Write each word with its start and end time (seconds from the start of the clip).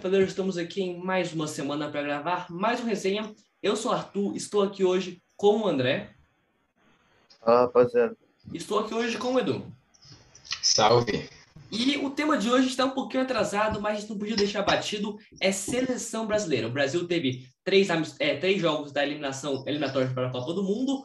Salve, 0.00 0.02
chapeleiros! 0.02 0.30
Estamos 0.30 0.56
aqui 0.56 0.82
em 0.82 0.98
mais 0.98 1.32
uma 1.32 1.46
semana 1.46 1.90
para 1.90 2.02
gravar 2.02 2.46
mais 2.50 2.80
um 2.80 2.84
resenha. 2.84 3.34
Eu 3.62 3.76
sou 3.76 3.92
Arthur, 3.92 4.34
estou 4.34 4.62
aqui 4.62 4.82
hoje 4.82 5.22
com 5.36 5.60
o 5.60 5.68
André. 5.68 6.10
Fala, 7.40 7.62
rapaziada. 7.62 8.16
Estou 8.52 8.78
aqui 8.78 8.94
hoje 8.94 9.18
com 9.18 9.34
o 9.34 9.38
Edu. 9.38 9.64
Salve! 10.62 11.28
E 11.70 11.98
o 11.98 12.10
tema 12.10 12.38
de 12.38 12.50
hoje 12.50 12.68
está 12.68 12.84
um 12.84 12.90
pouquinho 12.90 13.22
atrasado, 13.22 13.80
mas 13.80 13.98
a 13.98 14.00
gente 14.00 14.10
não 14.10 14.18
podia 14.18 14.36
deixar 14.36 14.62
batido. 14.62 15.18
É 15.40 15.52
seleção 15.52 16.26
brasileira. 16.26 16.66
O 16.66 16.72
Brasil 16.72 17.06
teve 17.06 17.46
três, 17.62 17.88
é, 18.18 18.36
três 18.36 18.60
jogos 18.60 18.92
da 18.92 19.04
eliminação 19.04 19.62
eliminatória 19.66 20.10
para 20.12 20.28
a 20.28 20.32
Copa 20.32 20.54
do 20.54 20.62
Mundo 20.62 21.02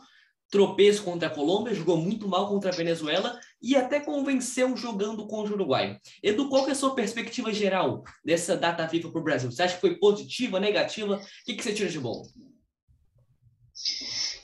tropeço 0.49 1.03
contra 1.03 1.27
a 1.27 1.31
Colômbia, 1.31 1.73
jogou 1.73 1.97
muito 1.97 2.27
mal 2.27 2.47
contra 2.47 2.71
a 2.71 2.75
Venezuela 2.75 3.39
e 3.61 3.75
até 3.75 3.99
convenceu 3.99 4.75
jogando 4.77 5.27
contra 5.27 5.51
o 5.51 5.55
Uruguai. 5.55 5.99
Edu, 6.21 6.49
qual 6.49 6.67
é 6.67 6.71
a 6.71 6.75
sua 6.75 6.95
perspectiva 6.95 7.51
geral 7.51 8.03
dessa 8.23 8.55
data 8.55 8.87
FIFA 8.87 9.09
para 9.11 9.21
o 9.21 9.23
Brasil? 9.23 9.51
Você 9.51 9.63
acha 9.63 9.75
que 9.75 9.81
foi 9.81 9.95
positiva, 9.97 10.59
negativa? 10.59 11.15
O 11.15 11.45
que, 11.45 11.55
que 11.55 11.63
você 11.63 11.73
tira 11.73 11.89
de 11.89 11.99
bom? 11.99 12.23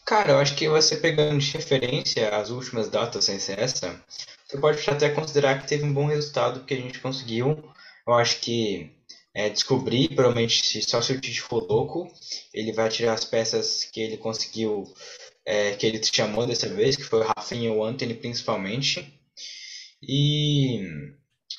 Cara, 0.05 0.33
eu 0.33 0.39
acho 0.39 0.55
que 0.55 0.67
você 0.67 0.97
pegando 0.97 1.39
de 1.39 1.51
referência 1.51 2.35
as 2.35 2.49
últimas 2.49 2.89
datas 2.89 3.25
sem 3.25 3.39
ser 3.39 3.59
essa, 3.59 4.03
você 4.45 4.57
pode 4.57 4.89
até 4.89 5.09
considerar 5.09 5.61
que 5.61 5.67
teve 5.67 5.85
um 5.85 5.93
bom 5.93 6.07
resultado 6.07 6.65
que 6.65 6.73
a 6.73 6.77
gente 6.77 6.99
conseguiu. 6.99 7.63
Eu 8.05 8.13
acho 8.15 8.41
que 8.41 8.91
é, 9.33 9.49
descobrir, 9.49 10.09
provavelmente, 10.09 10.65
se 10.65 10.81
só 10.81 11.01
se 11.01 11.13
o 11.13 11.21
Tite 11.21 11.41
for 11.41 11.63
louco, 11.63 12.11
ele 12.53 12.73
vai 12.73 12.89
tirar 12.89 13.13
as 13.13 13.23
peças 13.23 13.85
que 13.85 14.01
ele 14.01 14.17
conseguiu 14.17 14.83
é, 15.45 15.71
que 15.71 15.85
ele 15.85 16.01
chamou 16.03 16.45
dessa 16.45 16.69
vez, 16.69 16.95
que 16.95 17.03
foi 17.03 17.21
o 17.21 17.27
Rafinha 17.35 17.69
e 17.69 17.71
o 17.71 17.83
Anthony 17.83 18.13
principalmente. 18.13 19.13
E 20.01 20.81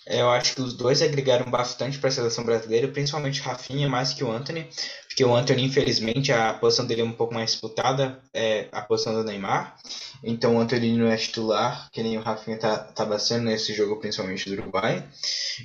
eu 0.07 0.31
acho 0.31 0.55
que 0.55 0.61
os 0.61 0.75
dois 0.75 1.01
agregaram 1.01 1.51
bastante 1.51 1.99
para 1.99 2.09
a 2.09 2.13
seleção 2.13 2.45
brasileira, 2.45 2.89
principalmente 2.89 3.41
o 3.41 3.45
Rafinha 3.45 3.89
mais 3.89 4.13
que 4.13 4.25
o 4.25 4.31
Anthony, 4.33 4.69
porque 5.07 5.25
o 5.25 5.35
Anthony, 5.35 5.65
infelizmente, 5.65 6.33
a 6.33 6.55
posição 6.55 6.87
dele 6.87 7.03
é 7.03 7.05
um 7.05 7.13
pouco 7.13 7.35
mais 7.35 7.53
disputada, 7.53 8.21
é 8.33 8.69
a 8.73 8.81
posição 8.83 9.13
do 9.15 9.23
Neymar. 9.23 9.77
Então 10.25 10.57
o 10.57 10.61
Anthony 10.61 10.97
não 10.97 11.09
é 11.09 11.17
titular, 11.17 11.91
que 11.93 12.03
nem 12.03 12.17
o 12.17 12.23
Rafinha 12.23 12.59
tá, 12.59 13.19
sendo 13.19 13.45
nesse 13.45 13.75
jogo, 13.75 14.01
principalmente 14.01 14.49
do 14.49 14.61
Uruguai. 14.61 15.07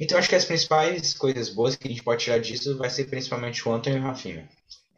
Então 0.01 0.17
acho 0.17 0.29
que 0.29 0.35
as 0.35 0.45
principais 0.45 1.13
coisas 1.13 1.49
boas 1.49 1.75
que 1.75 1.87
a 1.87 1.91
gente 1.91 2.03
pode 2.03 2.23
tirar 2.23 2.39
disso 2.39 2.77
vai 2.77 2.89
ser 2.89 3.05
principalmente 3.05 3.67
o 3.67 3.71
Anthony 3.71 3.95
e 3.95 3.99
o 3.99 4.03
Rafinha. 4.03 4.49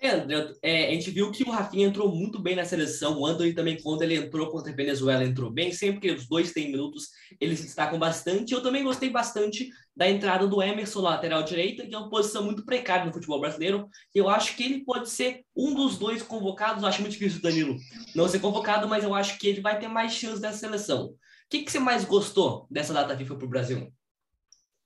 É, 0.02 0.12
André, 0.12 0.54
é, 0.62 0.88
a 0.88 0.94
gente 0.94 1.12
viu 1.12 1.30
que 1.30 1.44
o 1.44 1.52
Rafinha 1.52 1.86
entrou 1.86 2.16
muito 2.16 2.40
bem 2.40 2.56
na 2.56 2.64
seleção. 2.64 3.20
O 3.20 3.26
Anthony 3.26 3.54
também, 3.54 3.78
quando 3.82 4.02
ele 4.02 4.16
entrou 4.16 4.50
contra 4.50 4.72
a 4.72 4.76
Venezuela, 4.76 5.26
entrou 5.26 5.52
bem. 5.52 5.74
Sempre 5.74 6.00
que 6.00 6.12
os 6.12 6.26
dois 6.26 6.54
têm 6.54 6.72
minutos, 6.72 7.10
eles 7.40 7.62
destacam 7.62 8.00
bastante. 8.00 8.54
Eu 8.54 8.64
também 8.64 8.82
gostei 8.82 9.10
bastante 9.10 9.70
da 9.94 10.10
entrada 10.10 10.48
do 10.48 10.62
Emerson, 10.62 11.02
lateral 11.02 11.44
direita, 11.44 11.86
que 11.86 11.94
é 11.94 11.98
uma 11.98 12.10
posição 12.10 12.46
muito 12.46 12.64
precária 12.64 13.06
no 13.06 13.12
futebol 13.12 13.42
brasileiro. 13.42 13.90
Eu 14.16 14.30
acho 14.30 14.56
que 14.56 14.64
ele 14.64 14.86
pode 14.86 15.10
ser 15.10 15.42
um 15.54 15.76
dos 15.76 15.98
dois 15.98 16.24
convocados. 16.24 16.82
Eu 16.82 16.88
acho 16.88 17.02
muito 17.02 17.14
difícil 17.14 17.40
o 17.40 17.42
Danilo 17.42 17.76
não 18.16 18.30
ser 18.30 18.40
convocado, 18.40 18.88
mas 18.88 19.04
eu 19.04 19.14
acho 19.14 19.38
que 19.38 19.50
ele 19.50 19.60
vai 19.60 19.78
ter 19.78 19.90
mais 19.90 20.14
chance 20.14 20.42
dessa 20.42 20.60
seleção. 20.60 21.08
O 21.08 21.16
que, 21.50 21.64
que 21.64 21.72
você 21.72 21.80
mais 21.80 22.06
gostou 22.06 22.66
dessa 22.72 22.94
data 22.94 23.18
FIFA 23.18 23.36
para 23.36 23.46
o 23.46 23.50
Brasil? 23.50 23.92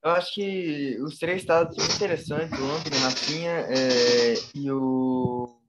Eu 0.04 0.12
acho 0.12 0.34
que 0.34 0.98
os 1.02 1.18
três 1.18 1.42
estados 1.42 1.76
são 1.76 1.96
interessantes, 1.96 2.60
o 2.60 2.64
Anthony, 2.64 2.98
Rafinha 2.98 3.52
é, 3.70 4.34
e 4.54 4.70
o 4.70 5.60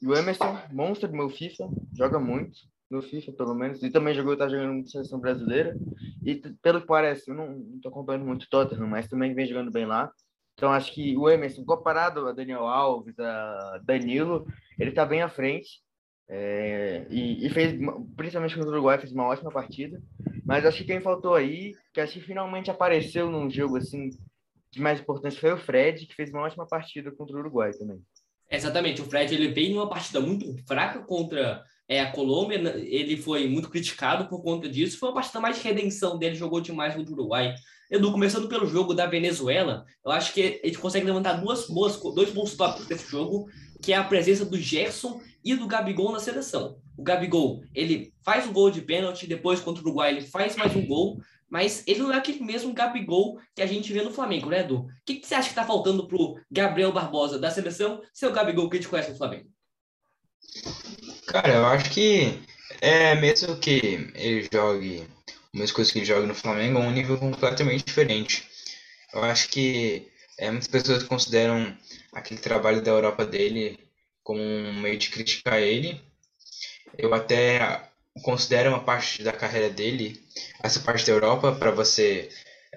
e 0.00 0.06
o 0.06 0.14
Emerson, 0.14 0.58
monstro 0.70 1.08
do 1.08 1.16
meu 1.16 1.30
FIFA, 1.30 1.68
joga 1.96 2.18
muito 2.18 2.58
no 2.90 3.00
FIFA, 3.00 3.32
pelo 3.32 3.54
menos, 3.54 3.82
e 3.82 3.90
também 3.90 4.14
jogou, 4.14 4.36
tá 4.36 4.48
jogando 4.48 4.74
muito 4.74 4.90
seleção 4.90 5.18
brasileira, 5.18 5.74
e 6.22 6.34
pelo 6.62 6.80
que 6.80 6.86
parece, 6.86 7.30
eu 7.30 7.34
não, 7.34 7.50
não 7.50 7.80
tô 7.80 7.88
acompanhando 7.88 8.26
muito 8.26 8.44
o 8.44 8.48
Tottenham, 8.48 8.86
mas 8.86 9.08
também 9.08 9.34
vem 9.34 9.46
jogando 9.46 9.70
bem 9.70 9.86
lá, 9.86 10.12
então 10.54 10.70
acho 10.70 10.92
que 10.92 11.16
o 11.16 11.28
Emerson, 11.28 11.64
comparado 11.64 12.26
a 12.26 12.32
Daniel 12.32 12.66
Alves, 12.66 13.18
a 13.18 13.80
Danilo, 13.82 14.46
ele 14.78 14.92
tá 14.92 15.04
bem 15.04 15.22
à 15.22 15.28
frente, 15.28 15.82
é, 16.28 17.06
e, 17.10 17.46
e, 17.46 17.50
fez, 17.50 17.78
principalmente 18.16 18.54
contra 18.54 18.70
o 18.70 18.72
Uruguai, 18.72 18.98
fez 18.98 19.12
uma 19.12 19.26
ótima 19.26 19.50
partida. 19.50 20.00
Mas 20.44 20.64
acho 20.64 20.78
que 20.78 20.84
quem 20.84 21.00
faltou 21.00 21.34
aí, 21.34 21.72
que 21.92 22.00
acho 22.00 22.14
que 22.14 22.20
finalmente 22.20 22.70
apareceu 22.70 23.30
num 23.30 23.50
jogo 23.50 23.76
assim 23.76 24.10
de 24.70 24.80
mais 24.80 25.00
importância, 25.00 25.40
foi 25.40 25.52
o 25.52 25.58
Fred, 25.58 26.06
que 26.06 26.14
fez 26.14 26.30
uma 26.30 26.42
ótima 26.42 26.66
partida 26.66 27.10
contra 27.12 27.36
o 27.36 27.38
Uruguai 27.38 27.72
também. 27.72 28.00
Exatamente, 28.50 29.00
o 29.00 29.04
Fred 29.04 29.34
ele 29.34 29.48
veio 29.48 29.74
numa 29.74 29.88
partida 29.88 30.20
muito 30.20 30.56
fraca 30.66 31.00
contra 31.00 31.62
é, 31.88 32.00
a 32.00 32.10
Colômbia, 32.10 32.58
né, 32.58 32.80
ele 32.80 33.16
foi 33.16 33.48
muito 33.48 33.70
criticado 33.70 34.28
por 34.28 34.42
conta 34.42 34.68
disso. 34.68 34.98
Foi 34.98 35.08
uma 35.08 35.14
partida 35.14 35.40
mais 35.40 35.56
de 35.56 35.62
redenção 35.62 36.18
dele, 36.18 36.34
jogou 36.34 36.60
demais 36.60 36.94
contra 36.94 37.10
o 37.10 37.14
Uruguai. 37.14 37.54
Edu, 37.90 38.10
começando 38.10 38.48
pelo 38.48 38.66
jogo 38.66 38.94
da 38.94 39.06
Venezuela, 39.06 39.84
eu 40.04 40.10
acho 40.10 40.32
que 40.32 40.60
a 40.62 40.66
gente 40.66 40.78
consegue 40.78 41.06
levantar 41.06 41.34
duas 41.34 41.68
boas, 41.68 42.00
dois 42.14 42.32
bons 42.32 42.56
tópicos 42.56 42.86
desse 42.86 43.08
jogo, 43.10 43.48
que 43.82 43.92
é 43.92 43.96
a 43.96 44.04
presença 44.04 44.44
do 44.44 44.56
Gerson 44.56 45.20
e 45.44 45.54
do 45.54 45.66
Gabigol 45.66 46.12
na 46.12 46.20
seleção. 46.20 46.78
O 46.96 47.02
Gabigol, 47.02 47.62
ele 47.74 48.12
faz 48.24 48.46
o 48.46 48.52
gol 48.52 48.70
de 48.70 48.80
pênalti, 48.80 49.26
depois 49.26 49.60
contra 49.60 49.82
o 49.82 49.86
Uruguai 49.86 50.10
ele 50.10 50.22
faz 50.22 50.56
mais 50.56 50.74
um 50.74 50.86
gol, 50.86 51.20
mas 51.50 51.84
ele 51.86 52.00
não 52.00 52.12
é 52.12 52.16
aquele 52.16 52.42
mesmo 52.42 52.72
Gabigol 52.72 53.38
que 53.54 53.62
a 53.62 53.66
gente 53.66 53.92
vê 53.92 54.02
no 54.02 54.12
Flamengo, 54.12 54.48
né, 54.48 54.60
Edu? 54.60 54.78
O 54.78 54.88
que, 55.04 55.16
que 55.16 55.26
você 55.26 55.34
acha 55.34 55.48
que 55.48 55.52
está 55.52 55.64
faltando 55.64 56.06
pro 56.06 56.36
Gabriel 56.50 56.92
Barbosa 56.92 57.38
da 57.38 57.50
seleção 57.50 58.00
ser 58.12 58.26
o 58.26 58.32
Gabigol 58.32 58.70
que 58.70 58.76
a 58.76 58.80
gente 58.80 58.88
conhece 58.88 59.10
no 59.10 59.18
Flamengo? 59.18 59.48
Cara, 61.26 61.54
eu 61.54 61.66
acho 61.66 61.90
que 61.90 62.40
é 62.80 63.14
mesmo 63.14 63.56
que 63.56 64.10
ele 64.14 64.48
jogue 64.52 65.06
umas 65.52 65.70
coisas 65.70 65.92
que 65.92 66.00
ele 66.00 66.06
joga 66.06 66.26
no 66.26 66.34
Flamengo, 66.34 66.78
é 66.78 66.82
um 66.82 66.92
nível 66.92 67.16
completamente 67.18 67.84
diferente. 67.84 68.48
Eu 69.12 69.22
acho 69.22 69.48
que 69.48 70.08
é, 70.38 70.50
muitas 70.50 70.68
pessoas 70.68 71.04
consideram 71.04 71.76
aquele 72.12 72.40
trabalho 72.40 72.82
da 72.82 72.90
Europa 72.90 73.24
dele 73.24 73.78
como 74.24 74.40
um 74.42 74.80
meio 74.80 74.98
de 74.98 75.10
criticar 75.10 75.60
ele. 75.60 76.00
Eu 76.98 77.14
até 77.14 77.88
considero 78.22 78.70
uma 78.70 78.82
parte 78.82 79.22
da 79.22 79.32
carreira 79.32 79.70
dele, 79.70 80.20
essa 80.62 80.80
parte 80.80 81.06
da 81.06 81.12
Europa, 81.12 81.52
para 81.52 81.70
você 81.70 82.30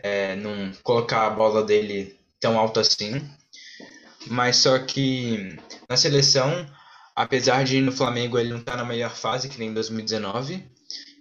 é, 0.03 0.35
não 0.35 0.71
colocar 0.83 1.25
a 1.25 1.29
bola 1.31 1.63
dele 1.63 2.15
tão 2.39 2.59
alto 2.59 2.79
assim. 2.79 3.27
Mas 4.27 4.57
só 4.57 4.77
que 4.79 5.57
na 5.89 5.95
seleção, 5.95 6.69
apesar 7.15 7.63
de 7.63 7.81
no 7.81 7.91
Flamengo 7.91 8.37
ele 8.37 8.49
não 8.49 8.59
estar 8.59 8.73
tá 8.73 8.77
na 8.77 8.85
melhor 8.85 9.15
fase, 9.15 9.49
que 9.49 9.57
nem 9.57 9.69
em 9.69 9.73
2019, 9.73 10.63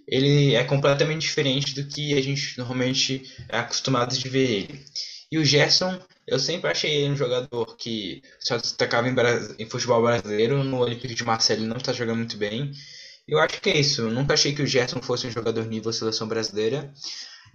ele 0.07 0.55
é 0.55 0.63
completamente 0.63 1.21
diferente 1.21 1.75
do 1.75 1.87
que 1.87 2.17
a 2.17 2.21
gente 2.21 2.57
normalmente 2.57 3.23
é 3.49 3.59
acostumado 3.59 4.17
de 4.17 4.29
ver 4.29 4.49
ele. 4.49 4.85
E 5.31 5.37
o 5.37 5.45
Gerson, 5.45 5.99
eu 6.27 6.37
sempre 6.37 6.69
achei 6.69 6.91
ele 6.91 7.13
um 7.13 7.15
jogador 7.15 7.77
que 7.77 8.21
só 8.39 8.57
destacava 8.57 9.07
em, 9.07 9.15
em 9.57 9.69
futebol 9.69 10.01
brasileiro. 10.01 10.61
No 10.61 10.79
Olympique 10.79 11.15
de 11.15 11.23
Marseille 11.23 11.61
ele 11.61 11.69
não 11.69 11.77
está 11.77 11.93
jogando 11.93 12.17
muito 12.17 12.35
bem. 12.35 12.71
Eu 13.25 13.39
acho 13.39 13.61
que 13.61 13.69
é 13.69 13.77
isso. 13.77 14.01
Eu 14.01 14.11
nunca 14.11 14.33
achei 14.33 14.53
que 14.53 14.61
o 14.61 14.67
Gerson 14.67 15.01
fosse 15.01 15.25
um 15.25 15.31
jogador 15.31 15.65
nível 15.65 15.91
seleção 15.93 16.27
brasileira. 16.27 16.93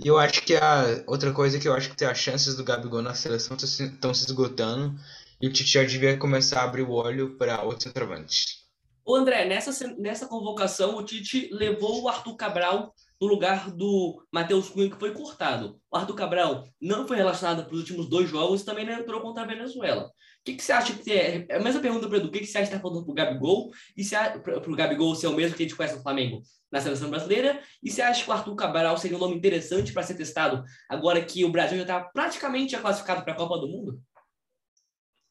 E 0.02 0.08
eu 0.08 0.18
acho 0.18 0.42
que 0.42 0.56
a 0.56 1.04
outra 1.06 1.32
coisa 1.32 1.58
que 1.58 1.68
eu 1.68 1.74
acho 1.74 1.90
que 1.90 1.96
tem 1.96 2.08
as 2.08 2.18
chances 2.18 2.56
do 2.56 2.64
Gabigol 2.64 3.02
na 3.02 3.14
seleção 3.14 3.56
estão 3.58 4.14
se 4.14 4.24
esgotando. 4.24 4.98
E 5.40 5.46
o 5.46 5.52
Tite 5.52 5.72
já 5.72 5.84
devia 5.84 6.16
começar 6.16 6.60
a 6.60 6.64
abrir 6.64 6.82
o 6.82 6.92
olho 6.92 7.36
para 7.36 7.62
outros 7.62 7.82
centroavantes. 7.82 8.62
O 9.04 9.16
André, 9.16 9.44
nessa, 9.44 9.88
nessa 9.98 10.26
convocação, 10.26 10.96
o 10.96 11.04
Tite 11.04 11.50
levou 11.52 12.02
o 12.02 12.08
Arthur 12.08 12.36
Cabral 12.36 12.94
no 13.22 13.28
lugar 13.28 13.70
do 13.70 14.20
Matheus 14.32 14.68
Cunha, 14.68 14.90
que 14.90 14.98
foi 14.98 15.14
cortado. 15.14 15.80
O 15.88 15.96
Arthur 15.96 16.16
Cabral 16.16 16.64
não 16.80 17.06
foi 17.06 17.16
relacionado 17.16 17.64
para 17.64 17.72
os 17.72 17.78
últimos 17.78 18.08
dois 18.08 18.28
jogos 18.28 18.62
e 18.62 18.64
também 18.64 18.84
não 18.84 18.94
entrou 18.94 19.20
contra 19.20 19.44
a 19.44 19.46
Venezuela. 19.46 20.06
O 20.06 20.10
que, 20.44 20.54
que 20.54 20.62
você 20.62 20.72
acha 20.72 20.92
que 20.92 21.12
é? 21.12 21.46
É 21.48 21.56
a 21.56 21.60
mesma 21.60 21.80
pergunta 21.80 22.08
para 22.08 22.16
o 22.16 22.20
Edu. 22.20 22.26
O 22.26 22.30
que, 22.32 22.40
que 22.40 22.46
você 22.46 22.58
acha 22.58 22.68
que 22.68 22.74
está 22.74 22.82
falando 22.82 23.04
para 23.04 23.12
o 23.12 23.14
Gabigol? 23.14 23.70
E 23.96 24.04
para 24.42 24.68
o 24.68 24.74
Gabigol 24.74 25.14
ser 25.14 25.28
o 25.28 25.36
mesmo 25.36 25.56
que 25.56 25.62
a 25.62 25.66
gente 25.66 25.76
conhece 25.76 25.94
no 25.94 26.02
Flamengo 26.02 26.42
na 26.68 26.80
seleção 26.80 27.10
brasileira? 27.10 27.62
E 27.80 27.92
você 27.92 28.02
acha 28.02 28.24
que 28.24 28.28
o 28.28 28.32
Arthur 28.32 28.56
Cabral 28.56 28.98
seria 28.98 29.16
um 29.16 29.20
nome 29.20 29.36
interessante 29.36 29.92
para 29.92 30.02
ser 30.02 30.14
testado 30.14 30.64
agora 30.88 31.24
que 31.24 31.44
o 31.44 31.52
Brasil 31.52 31.76
já 31.76 31.82
está 31.82 32.00
praticamente 32.00 32.76
classificado 32.76 33.22
para 33.22 33.34
a 33.34 33.36
Copa 33.36 33.56
do 33.56 33.68
Mundo? 33.68 34.02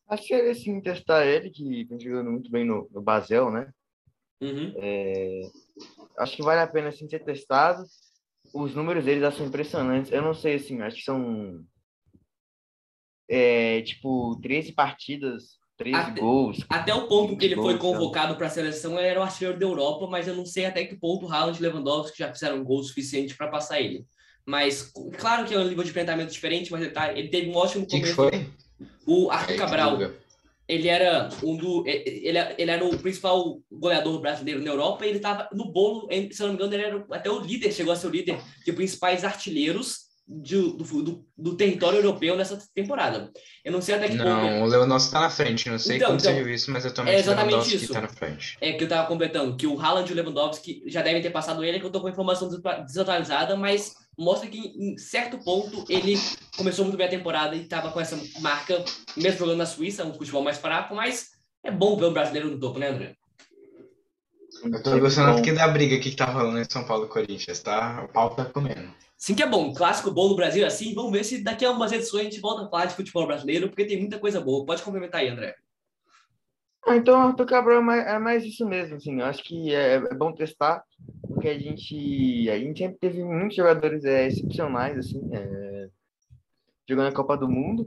Acho 0.07 0.27
que 0.27 0.33
é 0.33 0.54
sim 0.54 0.80
testar 0.80 1.25
ele, 1.25 1.50
que 1.50 1.83
vem 1.83 2.00
jogando 2.00 2.31
muito 2.31 2.50
bem 2.50 2.65
no, 2.65 2.88
no 2.89 3.01
Basel, 3.01 3.51
né? 3.51 3.69
Uhum. 4.41 4.73
É, 4.75 5.41
acho 6.17 6.35
que 6.35 6.43
vale 6.43 6.61
a 6.61 6.67
pena 6.67 6.89
assim, 6.89 7.07
ser 7.07 7.23
testado. 7.23 7.83
Os 8.53 8.73
números 8.73 9.05
deles 9.05 9.33
são 9.35 9.45
impressionantes. 9.45 10.11
Eu 10.11 10.21
não 10.21 10.33
sei, 10.33 10.55
assim, 10.55 10.81
acho 10.81 10.97
que 10.97 11.03
são 11.03 11.63
é, 13.29 13.81
tipo 13.83 14.38
13 14.41 14.73
partidas, 14.73 15.59
13 15.77 15.95
até, 15.95 16.21
gols. 16.21 16.65
Até 16.67 16.93
o 16.93 17.07
ponto 17.07 17.38
que 17.38 17.45
ele 17.45 17.55
gols, 17.55 17.69
foi 17.69 17.79
convocado 17.79 18.35
para 18.35 18.47
a 18.47 18.49
seleção, 18.49 18.97
ele 18.97 19.07
era 19.07 19.19
o 19.19 19.23
artilheiro 19.23 19.57
da 19.57 19.65
Europa, 19.65 20.07
mas 20.07 20.27
eu 20.27 20.35
não 20.35 20.45
sei 20.45 20.65
até 20.65 20.83
que 20.83 20.97
ponto 20.97 21.25
o 21.25 21.31
Haaland 21.31 21.57
e 21.57 21.61
Lewandowski 21.61 22.17
já 22.17 22.33
fizeram 22.33 22.63
gol 22.63 22.83
suficiente 22.83 23.35
para 23.35 23.47
passar 23.47 23.79
ele. 23.79 24.05
Mas, 24.45 24.91
claro 25.19 25.45
que 25.45 25.53
é 25.53 25.59
um 25.59 25.67
nível 25.67 25.83
de 25.83 25.91
enfrentamento 25.91 26.33
diferente, 26.33 26.71
mas 26.71 26.81
ele, 26.81 26.91
tá, 26.91 27.13
ele 27.13 27.29
teve 27.29 27.49
um 27.49 27.55
ótimo 27.55 27.88
começo. 27.88 28.09
que 28.09 28.13
foi? 28.13 28.49
O 29.05 29.29
Arthur 29.29 29.55
Cabral 29.55 29.97
ele 30.71 30.88
era 30.88 31.27
um 31.44 31.57
do 31.57 31.83
ele, 31.85 32.39
ele 32.57 32.71
era 32.71 32.85
o 32.85 32.97
principal 32.97 33.59
goleador 33.69 34.21
brasileiro 34.21 34.62
na 34.62 34.69
Europa 34.71 35.06
e 35.06 35.09
ele 35.09 35.18
estava 35.18 35.50
no 35.51 35.69
bolo, 35.69 36.07
se 36.31 36.41
não 36.41 36.50
me 36.50 36.53
engano, 36.56 36.73
ele 36.73 36.83
era 36.83 37.06
até 37.12 37.29
o 37.29 37.41
líder, 37.41 37.73
chegou 37.73 37.91
a 37.91 37.95
ser 37.97 38.07
o 38.07 38.12
líder 38.12 38.41
de 38.65 38.71
principais 38.71 39.25
artilheiros 39.25 40.11
de, 40.39 40.56
do, 40.56 41.04
do, 41.04 41.25
do, 41.38 41.56
território 41.56 42.00
europeu 42.00 42.38
nessa 42.38 42.57
temporada. 42.74 43.30
Eu 43.66 43.72
não 43.72 43.81
sei 43.81 43.95
até 43.95 44.07
que 44.07 44.16
não, 44.16 44.24
ponto. 44.24 44.36
Não, 44.36 44.62
o 44.63 44.66
Lewandowski 44.66 45.07
está 45.10 45.19
na 45.19 45.30
frente. 45.30 45.69
Não 45.69 45.78
sei 45.78 45.98
então, 45.98 46.07
como 46.07 46.19
então, 46.19 46.36
viu 46.36 46.50
isso, 46.50 46.72
mas 46.72 46.86
atualmente 46.86 47.16
é 47.16 47.19
exatamente 47.19 47.54
o 47.54 47.57
Lewandowski 47.57 47.83
está 47.83 48.01
na 48.01 48.07
frente. 48.07 48.57
É 48.62 48.72
que 48.72 48.83
eu 48.83 48.86
estava 48.86 49.07
completando, 49.07 49.57
que 49.57 49.68
o 49.68 49.80
Haaland 49.80 50.10
e 50.10 50.13
o 50.13 50.16
Lewandowski 50.16 50.83
já 50.88 51.01
devem 51.01 51.22
ter 51.22 51.31
passado 51.31 51.63
ele, 51.63 51.80
que 51.80 51.86
eu 51.86 51.88
estou 51.88 52.01
com 52.01 52.07
a 52.07 52.12
informação 52.12 52.50
desatualizada, 52.86 53.57
mas 53.57 53.94
mostra 54.18 54.48
que 54.48 54.57
em 54.57 54.98
certo 54.98 55.38
ponto 55.39 55.86
ele 55.89 56.18
começou 56.56 56.86
muito 56.86 56.98
bem 56.98 57.07
a 57.07 57.10
temporada 57.10 57.56
e 57.56 57.63
estava 57.63 57.92
com 57.92 58.00
essa 58.00 58.18
marca, 58.39 58.84
mesmo 59.18 59.39
jogando 59.39 59.57
na 59.57 59.66
Suíça, 59.66 60.06
um 60.06 60.13
futebol 60.13 60.44
mais 60.44 60.57
fraco, 60.57 60.95
mas 60.95 61.31
é 61.63 61.72
bom 61.72 61.98
ver 61.98 62.06
o 62.06 62.12
brasileiro 62.12 62.50
no 62.50 62.60
topo, 62.60 62.80
né, 62.80 62.89
André? 62.89 63.16
Eu 64.63 64.84
tô 64.84 65.00
gostando 65.00 65.38
aqui 65.38 65.51
da 65.51 65.68
briga 65.68 66.00
que 66.00 66.16
tá 66.16 66.25
rolando 66.25 66.60
em 66.60 66.69
São 66.69 66.84
Paulo 66.84 67.06
e 67.06 67.10
Corinthians, 67.10 67.60
tá? 67.60 68.04
O 68.04 68.13
pau 68.13 68.36
tá 68.36 68.45
comendo. 68.45 68.94
Sim 69.21 69.35
que 69.35 69.44
é 69.44 69.47
bom. 69.47 69.71
Clássico 69.71 70.09
bom 70.09 70.29
no 70.29 70.35
Brasil 70.35 70.65
assim. 70.65 70.95
Vamos 70.95 71.12
ver 71.12 71.23
se 71.23 71.44
daqui 71.44 71.63
a 71.63 71.68
algumas 71.68 71.91
edições 71.91 72.21
a 72.21 72.23
gente 72.23 72.41
volta 72.41 72.65
a 72.65 72.69
falar 72.69 72.85
de 72.88 72.95
futebol 72.95 73.27
brasileiro, 73.27 73.69
porque 73.69 73.85
tem 73.85 74.00
muita 74.00 74.18
coisa 74.18 74.41
boa. 74.41 74.65
Pode 74.65 74.81
complementar 74.81 75.21
aí, 75.21 75.29
André. 75.29 75.56
Ah, 76.83 76.95
então, 76.95 77.21
Arthur 77.21 77.45
Cabral 77.45 77.77
é 77.77 77.81
mais, 77.81 78.07
é 78.07 78.18
mais 78.18 78.44
isso 78.44 78.68
mesmo, 78.68 78.95
assim. 78.95 79.19
Eu 79.19 79.27
acho 79.27 79.44
que 79.44 79.71
é, 79.75 79.97
é, 79.97 80.15
bom 80.15 80.33
testar, 80.33 80.83
porque 81.27 81.47
a 81.47 81.59
gente, 81.59 82.50
a 82.50 82.57
gente 82.57 82.79
sempre 82.79 82.97
teve 82.97 83.23
muitos 83.23 83.56
jogadores 83.56 84.03
é, 84.06 84.25
excepcionais, 84.25 84.97
assim, 84.97 85.21
é, 85.31 85.88
jogando 86.89 87.09
a 87.09 87.13
Copa 87.13 87.38
do 87.38 87.47
Mundo. 87.47 87.85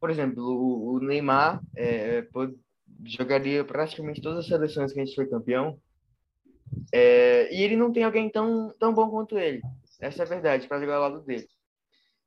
Por 0.00 0.08
exemplo, 0.08 0.42
o, 0.42 0.94
o 0.94 1.00
Neymar 1.00 1.60
é, 1.76 2.26
jogaria 3.04 3.62
praticamente 3.62 4.22
todas 4.22 4.38
as 4.38 4.46
seleções 4.46 4.94
que 4.94 5.00
a 5.00 5.04
gente 5.04 5.14
foi 5.14 5.26
campeão, 5.26 5.78
é, 6.92 7.54
e 7.54 7.62
ele 7.62 7.76
não 7.76 7.92
tem 7.92 8.04
alguém 8.04 8.30
tão, 8.30 8.72
tão 8.78 8.94
bom 8.94 9.10
quanto 9.10 9.38
ele. 9.38 9.60
Essa 10.00 10.22
é 10.22 10.26
a 10.26 10.28
verdade, 10.28 10.68
para 10.68 10.80
jogar 10.80 10.96
ao 10.96 11.02
lado 11.02 11.24
dele. 11.24 11.46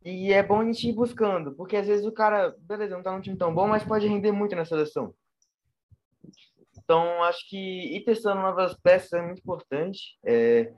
E 0.03 0.31
é 0.31 0.41
bom 0.41 0.61
a 0.61 0.65
gente 0.65 0.87
ir 0.87 0.93
buscando, 0.93 1.53
porque 1.55 1.75
às 1.75 1.87
vezes 1.87 2.05
o 2.05 2.11
cara, 2.11 2.55
beleza, 2.59 2.95
não 2.95 3.03
tá 3.03 3.11
num 3.11 3.21
time 3.21 3.37
tão 3.37 3.53
bom, 3.53 3.67
mas 3.67 3.83
pode 3.83 4.07
render 4.07 4.31
muito 4.31 4.55
na 4.55 4.65
seleção. 4.65 5.13
Então, 6.77 7.21
acho 7.23 7.47
que 7.49 7.95
ir 7.95 8.03
testando 8.03 8.41
novas 8.41 8.75
peças 8.75 9.13
é 9.13 9.21
muito 9.21 9.39
importante. 9.39 10.17
É, 10.23 10.71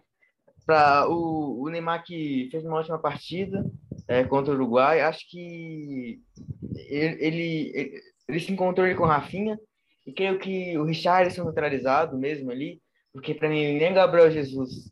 para 0.65 1.07
o, 1.07 1.63
o 1.63 1.69
Neymar 1.69 2.03
que 2.03 2.49
fez 2.51 2.65
uma 2.65 2.77
ótima 2.77 2.99
partida 2.99 3.63
é, 4.07 4.23
contra 4.23 4.51
o 4.51 4.55
Uruguai, 4.55 5.01
acho 5.01 5.29
que 5.29 6.21
ele, 6.75 7.23
ele, 7.23 8.01
ele, 8.27 8.39
se 8.39 8.51
encontrou 8.51 8.85
ali 8.85 8.95
com 8.95 9.03
o 9.03 9.07
Rafinha 9.07 9.59
e 10.05 10.11
creio 10.11 10.39
que 10.39 10.77
o 10.77 10.83
Richarlison 10.83 11.43
neutralizado 11.43 12.17
mesmo 12.17 12.51
ali, 12.51 12.81
porque 13.13 13.33
para 13.33 13.49
mim 13.49 13.77
nem 13.77 13.93
Gabriel 13.93 14.31
Jesus 14.31 14.91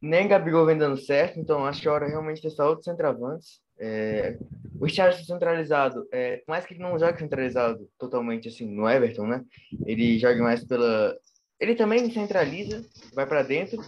nem 0.00 0.28
Gabigol 0.28 0.66
vem 0.66 0.76
dando 0.76 0.96
certo, 0.96 1.38
então 1.40 1.64
acho 1.64 1.80
que 1.80 1.88
é 1.88 1.90
hora 1.90 2.06
realmente 2.06 2.42
testar 2.42 2.68
outros 2.68 2.84
centroavantes. 2.84 3.60
É, 3.78 4.38
o 4.80 4.84
Richardson 4.84 5.24
centralizado, 5.24 6.06
é, 6.12 6.42
mais 6.48 6.64
que 6.64 6.74
ele 6.74 6.82
não 6.82 6.98
jogue 6.98 7.18
centralizado 7.18 7.88
totalmente 7.98 8.48
assim 8.48 8.66
no 8.66 8.88
Everton, 8.88 9.26
né? 9.26 9.44
Ele 9.84 10.18
joga 10.18 10.42
mais 10.42 10.64
pela. 10.64 11.16
Ele 11.58 11.74
também 11.74 12.10
centraliza, 12.10 12.84
vai 13.14 13.26
para 13.26 13.42
dentro, 13.42 13.82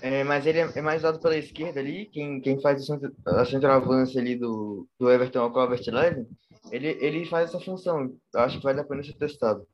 é, 0.00 0.22
mas 0.24 0.46
ele 0.46 0.58
é, 0.58 0.70
é, 0.74 0.80
mais 0.80 1.02
usado 1.02 1.20
pela 1.20 1.36
esquerda 1.36 1.80
ali. 1.80 2.06
Quem, 2.06 2.40
quem 2.40 2.60
faz 2.60 2.88
a 3.26 3.44
centroavance 3.44 4.18
ali 4.18 4.36
do, 4.36 4.86
do 4.98 5.10
Everton 5.10 5.40
ao 5.40 5.52
Covert 5.52 5.86
Levin, 5.88 6.26
ele, 6.70 6.96
ele 7.00 7.26
faz 7.26 7.48
essa 7.48 7.60
função. 7.60 8.14
Eu 8.32 8.40
acho 8.40 8.58
que 8.58 8.64
vale 8.64 8.80
a 8.80 8.84
pena 8.84 9.02
ser 9.02 9.14
testado. 9.14 9.66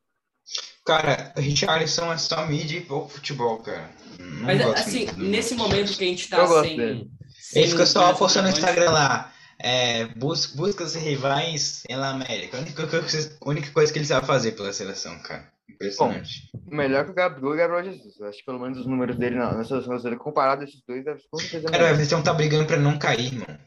Cara, 0.85 1.33
Richarlison 1.37 2.13
é 2.13 2.19
só 2.19 2.47
mídia 2.47 2.79
e 2.79 2.83
pouco 2.83 3.09
futebol, 3.09 3.59
cara. 3.59 3.91
Não 4.19 4.45
Mas 4.45 4.61
assim, 4.61 5.07
nesse 5.17 5.55
momento 5.55 5.97
que 5.97 6.05
a 6.05 6.07
gente 6.07 6.29
tá 6.29 6.47
sem, 6.47 7.11
sem, 7.35 7.63
Ele 7.63 7.71
fica 7.71 7.87
só 7.87 8.13
postando 8.13 8.49
no 8.49 8.55
Instagram 8.55 8.91
lá. 8.91 9.33
É, 9.59 10.07
bus 10.07 10.47
busca 10.47 10.85
os 10.85 10.95
rivais 10.95 11.85
em 11.89 11.97
La 11.97 12.11
América. 12.11 12.59
A 12.59 12.61
única, 12.61 12.87
coisa, 12.87 13.37
a 13.41 13.49
única 13.49 13.71
coisa 13.71 13.93
que 13.93 13.99
ele 13.99 14.07
sabe 14.07 14.27
fazer 14.27 14.53
pela 14.53 14.73
seleção, 14.73 15.19
cara. 15.21 15.51
Impressionante. 15.69 16.51
Bom, 16.53 16.77
melhor 16.77 17.05
que 17.07 17.13
o 17.13 17.15
Gabriel 17.15 17.51
e 17.51 17.55
o 17.55 17.57
Gabriel 17.57 17.85
Jesus. 17.85 18.21
Acho 18.21 18.39
que 18.39 18.45
pelo 18.45 18.61
menos 18.61 18.79
os 18.79 18.87
números 18.87 19.17
dele 19.17 19.37
na, 19.37 19.55
na 19.55 19.65
seleção 19.65 19.89
brasileira, 19.89 20.23
comparado 20.23 20.63
a 20.63 20.65
esses 20.65 20.83
dois, 20.87 21.03
deve 21.03 21.23
com 21.31 21.39
certeza. 21.39 21.69
Cara, 21.69 21.85
o 21.85 21.87
Everton 21.87 22.23
tá 22.23 22.35
brigando 22.35 22.67
pra 22.67 22.77
não 22.77 22.99
cair, 22.99 23.33
mano. 23.33 23.59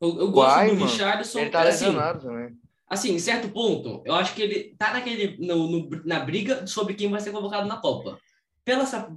Eu, 0.00 0.18
eu 0.18 0.30
gosto 0.30 0.56
Uai, 0.56 0.76
do 0.76 0.84
Richardson. 0.84 1.38
Ele 1.40 1.50
tá 1.50 1.60
assim, 1.60 1.86
lesionado 1.86 2.20
também 2.22 2.56
assim, 2.88 3.12
em 3.12 3.18
certo 3.18 3.48
ponto, 3.48 4.02
eu 4.04 4.14
acho 4.14 4.34
que 4.34 4.42
ele 4.42 4.74
tá 4.78 4.92
naquele, 4.92 5.36
no, 5.44 5.68
no, 5.68 6.02
na 6.04 6.20
briga 6.20 6.66
sobre 6.66 6.94
quem 6.94 7.10
vai 7.10 7.20
ser 7.20 7.32
convocado 7.32 7.66
na 7.66 7.78
Copa. 7.78 8.18
Pela 8.64 8.82
essa 8.82 9.08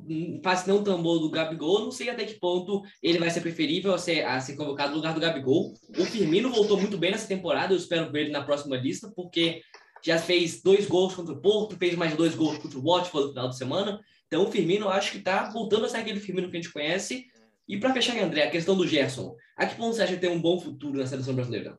fase 0.44 0.68
não 0.68 0.84
tão 0.84 1.02
boa 1.02 1.20
do 1.20 1.30
Gabigol, 1.30 1.82
não 1.82 1.92
sei 1.92 2.10
até 2.10 2.24
que 2.24 2.40
ponto 2.40 2.84
ele 3.02 3.18
vai 3.18 3.32
ser 3.32 3.42
preferível 3.42 3.94
a 3.94 3.98
ser, 3.98 4.24
a 4.24 4.40
ser 4.40 4.56
convocado 4.56 4.92
no 4.92 4.98
lugar 4.98 5.14
do 5.14 5.20
Gabigol. 5.20 5.74
O 5.98 6.06
Firmino 6.06 6.52
voltou 6.52 6.80
muito 6.80 6.98
bem 7.00 7.12
nessa 7.12 7.28
temporada, 7.28 7.74
eu 7.74 7.78
espero 7.78 8.12
ver 8.12 8.22
ele 8.22 8.32
na 8.32 8.44
próxima 8.44 8.78
lista, 8.78 9.12
porque 9.16 9.62
já 10.04 10.20
fez 10.20 10.62
dois 10.62 10.86
gols 10.86 11.16
contra 11.16 11.34
o 11.34 11.42
Porto, 11.42 11.76
fez 11.78 11.96
mais 11.96 12.16
dois 12.16 12.36
gols 12.36 12.60
contra 12.60 12.78
o 12.78 12.84
Watford 12.84 13.28
no 13.28 13.34
final 13.34 13.50
de 13.50 13.58
semana. 13.58 14.00
Então 14.28 14.48
o 14.48 14.52
Firmino, 14.52 14.86
eu 14.86 14.92
acho 14.92 15.12
que 15.12 15.20
tá 15.20 15.50
voltando 15.50 15.86
a 15.86 15.90
ser 15.90 15.98
aquele 15.98 16.20
Firmino 16.20 16.50
que 16.50 16.58
a 16.58 16.62
gente 16.62 16.72
conhece. 16.72 17.26
E 17.68 17.78
para 17.78 17.94
fechar, 17.94 18.18
André, 18.20 18.44
a 18.44 18.52
questão 18.52 18.76
do 18.76 18.88
Gerson. 18.88 19.36
A 19.58 19.66
que 19.66 19.76
ponto 19.76 19.96
você 19.96 20.04
acha 20.04 20.14
que 20.14 20.22
tem 20.22 20.30
um 20.30 20.42
bom 20.42 20.60
futuro 20.60 20.98
na 20.98 21.08
seleção 21.08 21.34
brasileira? 21.34 21.78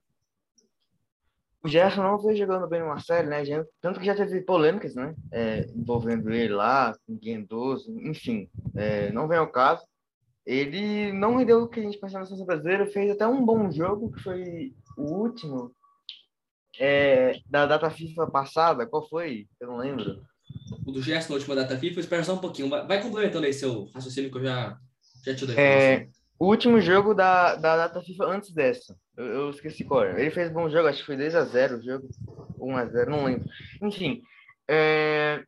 O 1.63 1.69
Gerson 1.69 2.03
não 2.03 2.19
veio 2.19 2.37
jogando 2.37 2.67
bem 2.67 2.81
no 2.81 2.87
Marcelo, 2.87 3.29
né? 3.29 3.43
Tanto 3.81 4.01
que 4.01 4.07
já 4.07 4.15
teve 4.15 4.41
polêmicas, 4.41 4.95
né? 4.95 5.15
É, 5.31 5.67
envolvendo 5.75 6.31
ele 6.31 6.55
lá, 6.55 6.95
com 7.07 7.17
Guendoso, 7.17 7.93
enfim, 8.01 8.49
é, 8.75 9.13
não 9.13 9.29
vem 9.29 9.39
ao 9.39 9.51
caso. 9.51 9.85
Ele 10.47 11.13
não 11.13 11.37
rendeu 11.37 11.63
o 11.63 11.69
que 11.69 11.81
a 11.81 11.83
gente 11.83 11.99
pensava 11.99 12.21
na 12.21 12.27
seleção 12.27 12.47
brasileira, 12.47 12.87
fez 12.87 13.11
até 13.11 13.27
um 13.27 13.45
bom 13.45 13.71
jogo, 13.71 14.11
que 14.11 14.23
foi 14.23 14.73
o 14.97 15.03
último 15.03 15.75
é, 16.79 17.39
da 17.49 17.67
data 17.67 17.91
FIFA 17.91 18.27
passada. 18.31 18.87
Qual 18.87 19.07
foi? 19.07 19.47
Eu 19.61 19.69
não 19.69 19.77
lembro. 19.77 20.23
O 20.87 20.91
do 20.91 21.03
Gerson 21.03 21.35
na 21.35 21.39
última 21.39 21.55
data 21.55 21.77
FIFA, 21.79 22.01
espera 22.01 22.25
só 22.25 22.35
um 22.35 22.39
pouquinho. 22.39 22.71
Vai 22.71 23.03
complementando 23.03 23.45
aí 23.45 23.53
seu 23.53 23.85
raciocínio 23.95 24.31
que 24.31 24.39
eu 24.39 24.45
já, 24.45 24.79
já 25.25 25.35
te 25.35 25.47
dei. 25.47 25.57
É, 25.57 26.09
o 26.41 26.47
último 26.47 26.81
jogo 26.81 27.13
da, 27.13 27.55
da 27.55 27.77
data 27.77 28.01
FIFA 28.01 28.25
antes 28.25 28.51
dessa. 28.51 28.97
Eu, 29.15 29.27
eu 29.27 29.51
esqueci 29.51 29.85
qual 29.85 30.05
era. 30.05 30.19
Ele 30.19 30.31
fez 30.31 30.51
bom 30.51 30.71
jogo, 30.71 30.89
acho 30.89 31.01
que 31.01 31.07
foi 31.07 31.17
2x0 31.19 31.79
o 31.79 31.83
jogo. 31.83 32.09
1x0, 32.59 33.07
não 33.09 33.25
lembro. 33.25 33.47
Enfim, 33.83 34.23
é, 34.67 35.45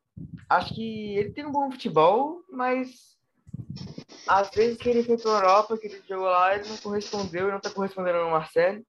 acho 0.50 0.74
que 0.74 1.16
ele 1.16 1.30
tem 1.30 1.46
um 1.46 1.50
bom 1.52 1.70
futebol, 1.70 2.42
mas 2.50 3.16
às 4.28 4.50
vezes 4.50 4.76
que 4.76 4.90
ele 4.90 5.02
foi 5.02 5.16
para 5.16 5.30
a 5.30 5.34
Europa, 5.36 5.78
que 5.78 5.86
ele 5.86 6.02
jogou 6.06 6.26
lá, 6.26 6.54
ele 6.54 6.68
não 6.68 6.76
correspondeu, 6.76 7.48
e 7.48 7.50
não 7.50 7.56
está 7.56 7.70
correspondendo 7.70 8.18
no 8.18 8.30
Marcelo 8.30 8.84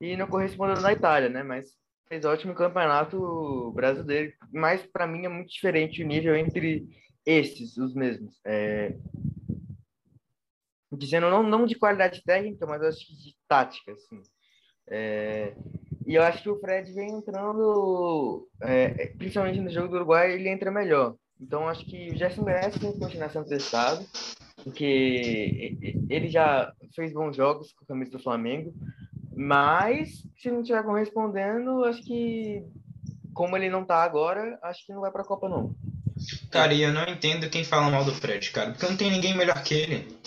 e 0.00 0.16
não 0.16 0.28
correspondeu 0.28 0.80
na 0.80 0.92
Itália, 0.92 1.28
né? 1.28 1.42
Mas 1.42 1.70
fez 2.08 2.24
ótimo 2.24 2.54
campeonato 2.54 3.72
brasileiro. 3.74 4.32
Mas 4.52 4.86
para 4.86 5.04
mim 5.04 5.24
é 5.24 5.28
muito 5.28 5.50
diferente 5.50 6.00
o 6.00 6.06
nível 6.06 6.36
entre 6.36 6.86
esses, 7.26 7.76
os 7.76 7.92
mesmos. 7.92 8.38
É, 8.44 8.94
dizendo 10.92 11.30
não, 11.30 11.42
não 11.42 11.66
de 11.66 11.76
qualidade 11.76 12.22
técnica, 12.24 12.66
mas 12.66 12.82
acho 12.82 13.06
que 13.06 13.16
de 13.16 13.36
tática, 13.48 13.92
assim. 13.92 14.20
É, 14.88 15.54
e 16.06 16.14
eu 16.14 16.22
acho 16.22 16.42
que 16.42 16.50
o 16.50 16.58
Fred 16.58 16.92
vem 16.92 17.10
entrando, 17.10 18.48
é, 18.60 19.06
principalmente 19.16 19.60
no 19.60 19.70
jogo 19.70 19.88
do 19.88 19.96
Uruguai, 19.96 20.32
ele 20.32 20.48
entra 20.48 20.70
melhor. 20.70 21.14
Então 21.40 21.68
acho 21.68 21.84
que 21.86 22.10
o 22.10 22.16
Gerson 22.16 22.42
merece 22.42 22.78
continuar 22.78 23.30
sendo 23.30 23.46
testado, 23.46 24.04
porque 24.62 25.78
ele 26.08 26.28
já 26.28 26.72
fez 26.94 27.12
bons 27.12 27.36
jogos 27.36 27.72
com 27.72 27.84
a 27.84 27.88
camisa 27.88 28.10
do 28.10 28.22
Flamengo, 28.22 28.74
mas 29.34 30.26
se 30.36 30.50
não 30.50 30.60
estiver 30.60 30.82
correspondendo, 30.82 31.84
acho 31.84 32.02
que 32.02 32.62
como 33.32 33.56
ele 33.56 33.70
não 33.70 33.84
tá 33.84 34.02
agora, 34.02 34.58
acho 34.62 34.84
que 34.84 34.92
não 34.92 35.00
vai 35.00 35.10
para 35.10 35.22
a 35.22 35.26
Copa 35.26 35.48
não. 35.48 35.74
Cara, 36.50 36.74
e 36.74 36.82
eu 36.82 36.92
não 36.92 37.04
entendo 37.04 37.48
quem 37.48 37.64
fala 37.64 37.90
mal 37.90 38.04
do 38.04 38.12
Fred, 38.12 38.50
cara, 38.50 38.72
porque 38.72 38.86
não 38.86 38.96
tem 38.96 39.10
ninguém 39.10 39.34
melhor 39.34 39.62
que 39.62 39.72
ele. 39.72 40.18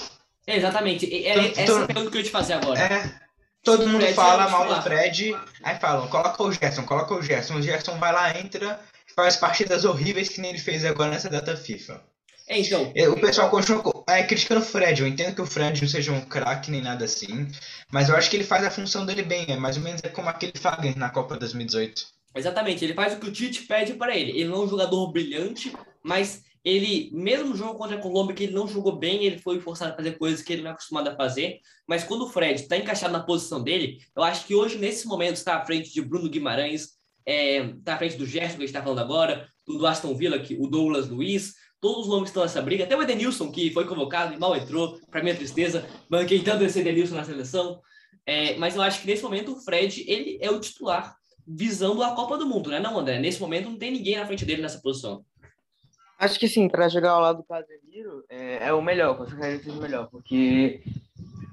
É, 0.45 0.57
exatamente. 0.57 1.05
É, 1.05 1.29
é, 1.29 1.47
essa 1.51 1.79
é 1.79 1.83
a 1.83 1.88
pergunta 1.88 2.12
que 2.12 2.17
eu 2.17 2.21
ia 2.21 2.25
te 2.25 2.31
fazer 2.31 2.53
agora. 2.53 2.79
É. 2.79 3.23
Todo 3.63 3.88
mundo 3.88 4.05
fala 4.07 4.50
mal 4.50 4.67
do 4.67 4.81
Fred, 4.81 5.33
aí 5.63 5.79
falam, 5.79 6.09
coloca 6.09 6.43
o 6.43 6.51
Gerson, 6.51 6.83
coloca 6.83 7.13
o 7.13 7.21
Gerson. 7.21 7.55
O 7.55 7.62
Gerson 7.62 7.97
vai 7.97 8.12
lá, 8.12 8.38
entra, 8.38 8.77
faz 9.15 9.38
partidas 9.38 9.85
horríveis 9.85 10.27
que 10.27 10.41
nem 10.41 10.51
ele 10.51 10.59
fez 10.59 10.83
agora 10.83 11.12
nessa 11.12 11.29
data 11.29 11.55
FIFA. 11.55 12.03
É, 12.47 12.59
então. 12.59 12.91
É, 12.93 13.07
o 13.07 13.15
pessoal 13.15 13.50
continua 13.50 14.03
é, 14.09 14.21
criticando 14.23 14.59
o 14.59 14.65
Fred. 14.65 15.01
Eu 15.01 15.07
entendo 15.07 15.33
que 15.33 15.41
o 15.41 15.45
Fred 15.45 15.81
não 15.81 15.88
seja 15.88 16.12
um 16.12 16.19
craque 16.21 16.69
nem 16.69 16.81
nada 16.81 17.05
assim, 17.05 17.47
mas 17.89 18.09
eu 18.09 18.17
acho 18.17 18.29
que 18.29 18.35
ele 18.35 18.43
faz 18.43 18.65
a 18.65 18.71
função 18.71 19.05
dele 19.05 19.23
bem. 19.23 19.45
É 19.47 19.55
mais 19.55 19.77
ou 19.77 19.83
menos 19.83 20.01
é 20.03 20.09
como 20.09 20.27
aquele 20.27 20.53
Fagner 20.57 20.97
na 20.97 21.09
Copa 21.09 21.38
2018. 21.38 22.05
Exatamente, 22.35 22.83
ele 22.83 22.93
faz 22.93 23.13
o 23.13 23.17
que 23.17 23.27
o 23.27 23.31
Tite 23.31 23.63
pede 23.63 23.93
para 23.93 24.15
ele. 24.15 24.31
Ele 24.31 24.50
não 24.50 24.63
é 24.63 24.65
um 24.65 24.69
jogador 24.69 25.12
brilhante, 25.12 25.71
mas 26.03 26.43
ele, 26.63 27.10
mesmo 27.13 27.50
no 27.50 27.55
jogo 27.55 27.77
contra 27.77 27.98
a 27.98 28.00
Colômbia, 28.00 28.36
que 28.36 28.43
ele 28.43 28.53
não 28.53 28.67
jogou 28.67 28.98
bem, 28.98 29.25
ele 29.25 29.38
foi 29.38 29.60
forçado 29.60 29.91
a 29.91 29.96
fazer 29.96 30.17
coisas 30.17 30.41
que 30.41 30.53
ele 30.53 30.62
não 30.62 30.70
é 30.70 30.74
acostumado 30.74 31.10
a 31.10 31.15
fazer. 31.15 31.60
Mas 31.88 32.03
quando 32.03 32.24
o 32.24 32.29
Fred 32.29 32.62
está 32.62 32.77
encaixado 32.77 33.12
na 33.12 33.22
posição 33.22 33.62
dele, 33.62 33.98
eu 34.15 34.24
acho 34.24 34.46
que 34.46 34.55
hoje, 34.55 34.77
nesse 34.77 35.05
momento, 35.05 35.36
está 35.36 35.58
à 35.58 35.65
frente 35.65 35.91
de 35.91 36.01
Bruno 36.01 36.29
Guimarães, 36.29 36.93
está 37.25 37.91
é, 37.91 37.93
à 37.93 37.98
frente 37.98 38.15
do 38.15 38.25
Gerson, 38.25 38.55
que 38.55 38.63
a 38.63 38.65
gente 38.65 38.70
está 38.70 38.82
falando 38.82 39.00
agora, 39.00 39.48
do 39.67 39.86
Aston 39.86 40.15
Villa, 40.15 40.39
que, 40.39 40.55
o 40.55 40.67
Douglas 40.67 41.10
Luiz, 41.10 41.53
todos 41.82 42.05
os 42.05 42.08
nomes 42.08 42.29
estão 42.29 42.43
nessa 42.43 42.62
briga. 42.62 42.86
Até 42.86 42.96
o 42.96 43.03
Edenilson, 43.03 43.51
que 43.51 43.72
foi 43.72 43.86
convocado 43.86 44.34
e 44.34 44.39
mal 44.39 44.55
entrou, 44.55 45.00
para 45.12 45.22
minha 45.22 45.36
tristeza, 45.36 45.86
banquei 46.10 46.41
tanto 46.41 46.63
esse 46.63 46.79
Edenilson 46.79 47.15
na 47.15 47.25
seleção. 47.25 47.82
É, 48.25 48.55
mas 48.55 48.75
eu 48.75 48.82
acho 48.82 49.01
que 49.01 49.08
nesse 49.08 49.22
momento 49.22 49.51
o 49.51 49.60
Fred, 49.60 50.05
ele 50.08 50.38
é 50.41 50.50
o 50.50 50.62
titular, 50.62 51.13
visando 51.46 52.01
a 52.01 52.15
Copa 52.15 52.38
do 52.38 52.46
Mundo, 52.46 52.70
né? 52.70 52.79
Não, 52.79 52.98
André? 52.98 53.20
Nesse 53.20 53.41
momento 53.41 53.70
não 53.70 53.77
tem 53.77 53.91
ninguém 53.91 54.15
na 54.15 54.25
frente 54.25 54.46
dele 54.46 54.62
nessa 54.62 54.79
posição. 54.79 55.25
Acho 56.24 56.39
que 56.39 56.48
sim, 56.48 56.70
para 56.70 56.88
jogar 56.88 57.12
ao 57.12 57.22
lado 57.22 57.38
do 57.39 57.44
Casemiro 57.44 58.24
é, 58.30 58.68
é 58.68 58.74
o 58.74 58.82
melhor, 58.82 59.18
com 59.18 59.27
certeza 59.27 59.70
é 59.70 59.74
o 59.74 59.82
melhor, 59.82 60.10
porque 60.10 60.82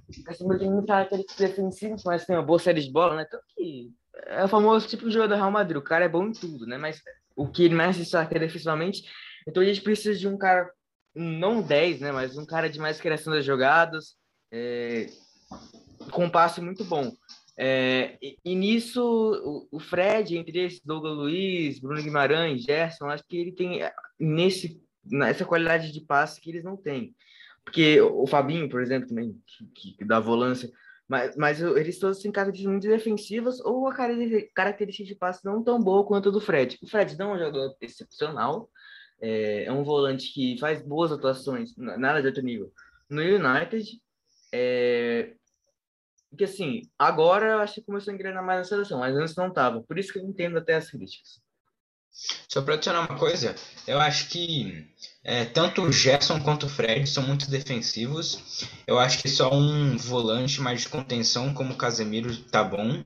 o 0.09 0.23
Casemiro 0.23 0.59
tem 0.61 0.71
muita 0.71 0.95
características 0.95 1.49
defensivas, 1.49 2.05
mas 2.05 2.25
tem 2.25 2.37
uma 2.37 2.43
boa 2.43 2.59
série 2.59 2.81
de 2.81 2.91
bola, 2.93 3.17
né? 3.17 3.25
Tanto 3.25 3.45
que 3.57 3.91
é 4.27 4.45
o 4.45 4.49
famoso 4.49 4.87
tipo 4.87 5.07
de 5.07 5.11
jogador 5.11 5.35
do 5.35 5.39
Real 5.39 5.51
Madrid, 5.51 5.77
o 5.77 5.83
cara 5.83 6.05
é 6.05 6.09
bom 6.09 6.25
em 6.25 6.33
tudo, 6.33 6.67
né? 6.67 6.79
Mas 6.79 7.03
o 7.35 7.49
que 7.49 7.65
ele 7.65 7.75
mais 7.75 7.97
destaca 7.97 8.37
é 8.37 8.39
defensivamente, 8.39 9.03
então 9.47 9.61
a 9.61 9.67
gente 9.67 9.81
precisa 9.81 10.17
de 10.17 10.29
um 10.29 10.39
cara, 10.39 10.71
não 11.15 11.61
10, 11.61 12.01
né? 12.01 12.13
Mas 12.13 12.39
um 12.39 12.47
cara 12.47 12.71
de 12.71 12.79
mais 12.79 13.01
criação 13.01 13.33
das 13.33 13.45
jogadas, 13.45 14.15
é, 14.53 15.07
com 16.13 16.27
um 16.27 16.31
passe 16.31 16.61
muito 16.61 16.85
bom. 16.85 17.11
É, 17.57 18.17
e, 18.23 18.39
e, 18.45 18.55
nisso, 18.55 19.03
o, 19.03 19.77
o, 19.77 19.81
Fred, 19.81 20.37
entre 20.37 20.65
esses, 20.65 20.81
Douglas 20.81 21.17
Luiz, 21.17 21.79
Bruno 21.79 22.03
Guimarães, 22.03 22.63
Gerson, 22.63 23.07
acho 23.07 23.25
que 23.27 23.37
ele 23.37 23.53
tem 23.53 23.81
nesse, 24.19 24.83
nessa 25.05 25.45
qualidade 25.45 25.93
de 25.93 26.01
passe 26.01 26.41
que 26.41 26.51
eles 26.51 26.65
não 26.65 26.77
têm. 26.77 27.15
Porque 27.65 28.01
o 28.01 28.27
Fabinho, 28.27 28.69
por 28.69 28.81
exemplo, 28.81 29.09
também, 29.09 29.37
que, 29.75 29.93
que 29.93 30.05
dá 30.05 30.19
volância, 30.19 30.71
mas, 31.07 31.37
mas 31.37 31.61
eles 31.61 31.99
todos 31.99 32.21
têm 32.21 32.31
características 32.31 32.73
muito 32.73 32.89
defensivas 32.89 33.61
ou 33.61 33.89
a 33.89 33.95
característica 34.55 35.05
de 35.05 35.15
passe 35.15 35.45
não 35.45 35.63
tão 35.63 35.79
boa 35.81 36.07
quanto 36.07 36.29
a 36.29 36.33
do 36.33 36.41
Fred. 36.41 36.79
O 36.83 36.87
Fred 36.87 37.19
não 37.19 37.33
é 37.33 37.35
um 37.35 37.39
jogador 37.39 37.77
excepcional, 37.81 38.71
é, 39.21 39.65
é 39.65 39.73
um 39.73 39.83
volante 39.83 40.33
que 40.33 40.57
faz 40.59 40.81
boas 40.81 41.13
atuações, 41.13 41.77
nada 41.77 42.21
de 42.21 42.29
outro 42.29 42.43
nível. 42.43 42.73
No 43.09 43.21
United, 43.21 44.01
é, 44.53 45.35
porque 46.31 46.45
assim, 46.45 46.83
agora 46.99 47.47
eu 47.53 47.59
acho 47.59 47.75
que 47.75 47.83
começou 47.83 48.13
a 48.13 48.15
engrenar 48.15 48.45
mais 48.45 48.61
na 48.61 48.65
seleção, 48.65 49.01
mas 49.01 49.17
antes 49.17 49.35
não 49.35 49.49
estava. 49.49 49.83
Por 49.83 49.99
isso 49.99 50.13
que 50.13 50.19
eu 50.19 50.25
entendo 50.25 50.59
até 50.59 50.77
as 50.77 50.91
críticas. 50.91 51.41
Só 52.49 52.63
para 52.63 52.75
adicionar 52.75 53.09
uma 53.09 53.19
coisa, 53.19 53.55
eu 53.87 53.99
acho 54.01 54.29
que 54.29 54.89
é, 55.23 55.45
tanto 55.45 55.83
o 55.83 55.93
Gerson 55.93 56.41
quanto 56.41 56.67
o 56.67 56.69
Fred 56.69 57.09
são 57.09 57.23
muito 57.23 57.51
defensivos. 57.51 58.67
Eu 58.87 58.99
acho 58.99 59.21
que 59.21 59.29
só 59.29 59.53
um 59.53 59.97
volante 59.97 60.61
mais 60.61 60.83
de 60.83 60.89
contenção 60.89 61.55
como 61.55 61.75
o 61.75 61.77
Casemiro 61.77 62.37
tá 62.45 62.65
bom. 62.65 63.05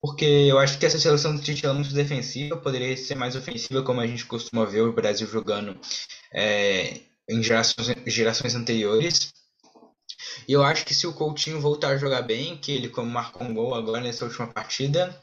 Porque 0.00 0.24
eu 0.24 0.58
acho 0.58 0.78
que 0.78 0.86
essa 0.86 0.98
seleção 0.98 1.34
do 1.34 1.40
Tite 1.40 1.64
é 1.64 1.72
muito 1.72 1.94
defensiva, 1.94 2.56
poderia 2.56 2.96
ser 2.96 3.14
mais 3.14 3.36
ofensiva, 3.36 3.82
como 3.82 4.00
a 4.00 4.06
gente 4.06 4.26
costuma 4.26 4.64
ver 4.64 4.80
o 4.80 4.92
Brasil 4.92 5.28
jogando 5.28 5.78
é, 6.32 7.02
em 7.28 7.40
gerações, 7.40 7.94
gerações 8.06 8.56
anteriores. 8.56 9.32
E 10.46 10.52
eu 10.52 10.62
acho 10.62 10.84
que 10.84 10.94
se 10.94 11.06
o 11.06 11.12
Coutinho 11.12 11.60
voltar 11.60 11.88
a 11.88 11.96
jogar 11.96 12.22
bem, 12.22 12.56
que 12.56 12.72
ele 12.72 12.88
como 12.88 13.10
marcou 13.10 13.46
um 13.46 13.54
gol 13.54 13.74
agora 13.74 14.00
nessa 14.00 14.24
última 14.24 14.46
partida, 14.46 15.14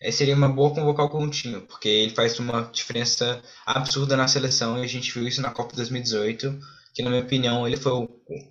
é, 0.00 0.10
seria 0.10 0.34
uma 0.34 0.48
boa 0.48 0.74
convocar 0.74 1.06
o 1.06 1.10
Coutinho, 1.10 1.62
porque 1.62 1.88
ele 1.88 2.14
faz 2.14 2.38
uma 2.38 2.62
diferença 2.72 3.40
absurda 3.64 4.16
na 4.16 4.28
seleção 4.28 4.78
e 4.78 4.84
a 4.84 4.88
gente 4.88 5.12
viu 5.12 5.26
isso 5.26 5.40
na 5.40 5.50
Copa 5.50 5.74
2018, 5.76 6.58
que 6.94 7.02
na 7.02 7.10
minha 7.10 7.22
opinião 7.22 7.66
ele 7.66 7.76
foi 7.76 7.92
o, 7.92 8.08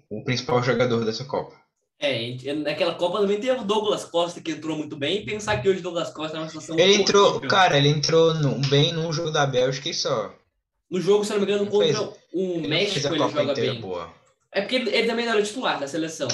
o 0.09 0.23
principal 0.23 0.61
jogador 0.63 1.05
dessa 1.05 1.23
Copa. 1.25 1.55
É, 1.97 2.35
naquela 2.55 2.95
Copa 2.95 3.19
também 3.19 3.39
teve 3.39 3.59
o 3.59 3.63
Douglas 3.63 4.03
Costa 4.03 4.41
que 4.41 4.51
entrou 4.51 4.77
muito 4.77 4.97
bem, 4.97 5.17
e 5.17 5.25
pensar 5.25 5.61
que 5.61 5.69
hoje 5.69 5.79
o 5.79 5.83
Douglas 5.83 6.11
Costa 6.11 6.37
é 6.37 6.39
uma 6.39 6.49
situação 6.49 6.77
Ele 6.77 6.95
entrou, 6.95 7.39
cara, 7.41 7.77
ele 7.77 7.89
entrou 7.89 8.33
no, 8.33 8.55
bem 8.67 8.91
num 8.91 9.13
jogo 9.13 9.31
da 9.31 9.45
Bélgica 9.45 9.89
e 9.89 9.93
só. 9.93 10.33
No 10.89 10.99
jogo, 10.99 11.23
se 11.23 11.31
não 11.31 11.39
me 11.39 11.45
engano, 11.45 11.67
contra 11.67 12.13
o 12.33 12.59
México 12.59 13.07
ele, 13.07 13.23
ele 13.23 13.31
joga 13.31 13.53
bem. 13.53 13.81
Boa. 13.81 14.13
É 14.55 14.61
porque 14.61 14.77
ele, 14.77 14.89
ele, 14.89 15.05
também 15.05 15.25
não 15.25 15.33
era 15.33 15.43
titular 15.43 15.77
da 15.77 15.87
seleção. 15.87 16.29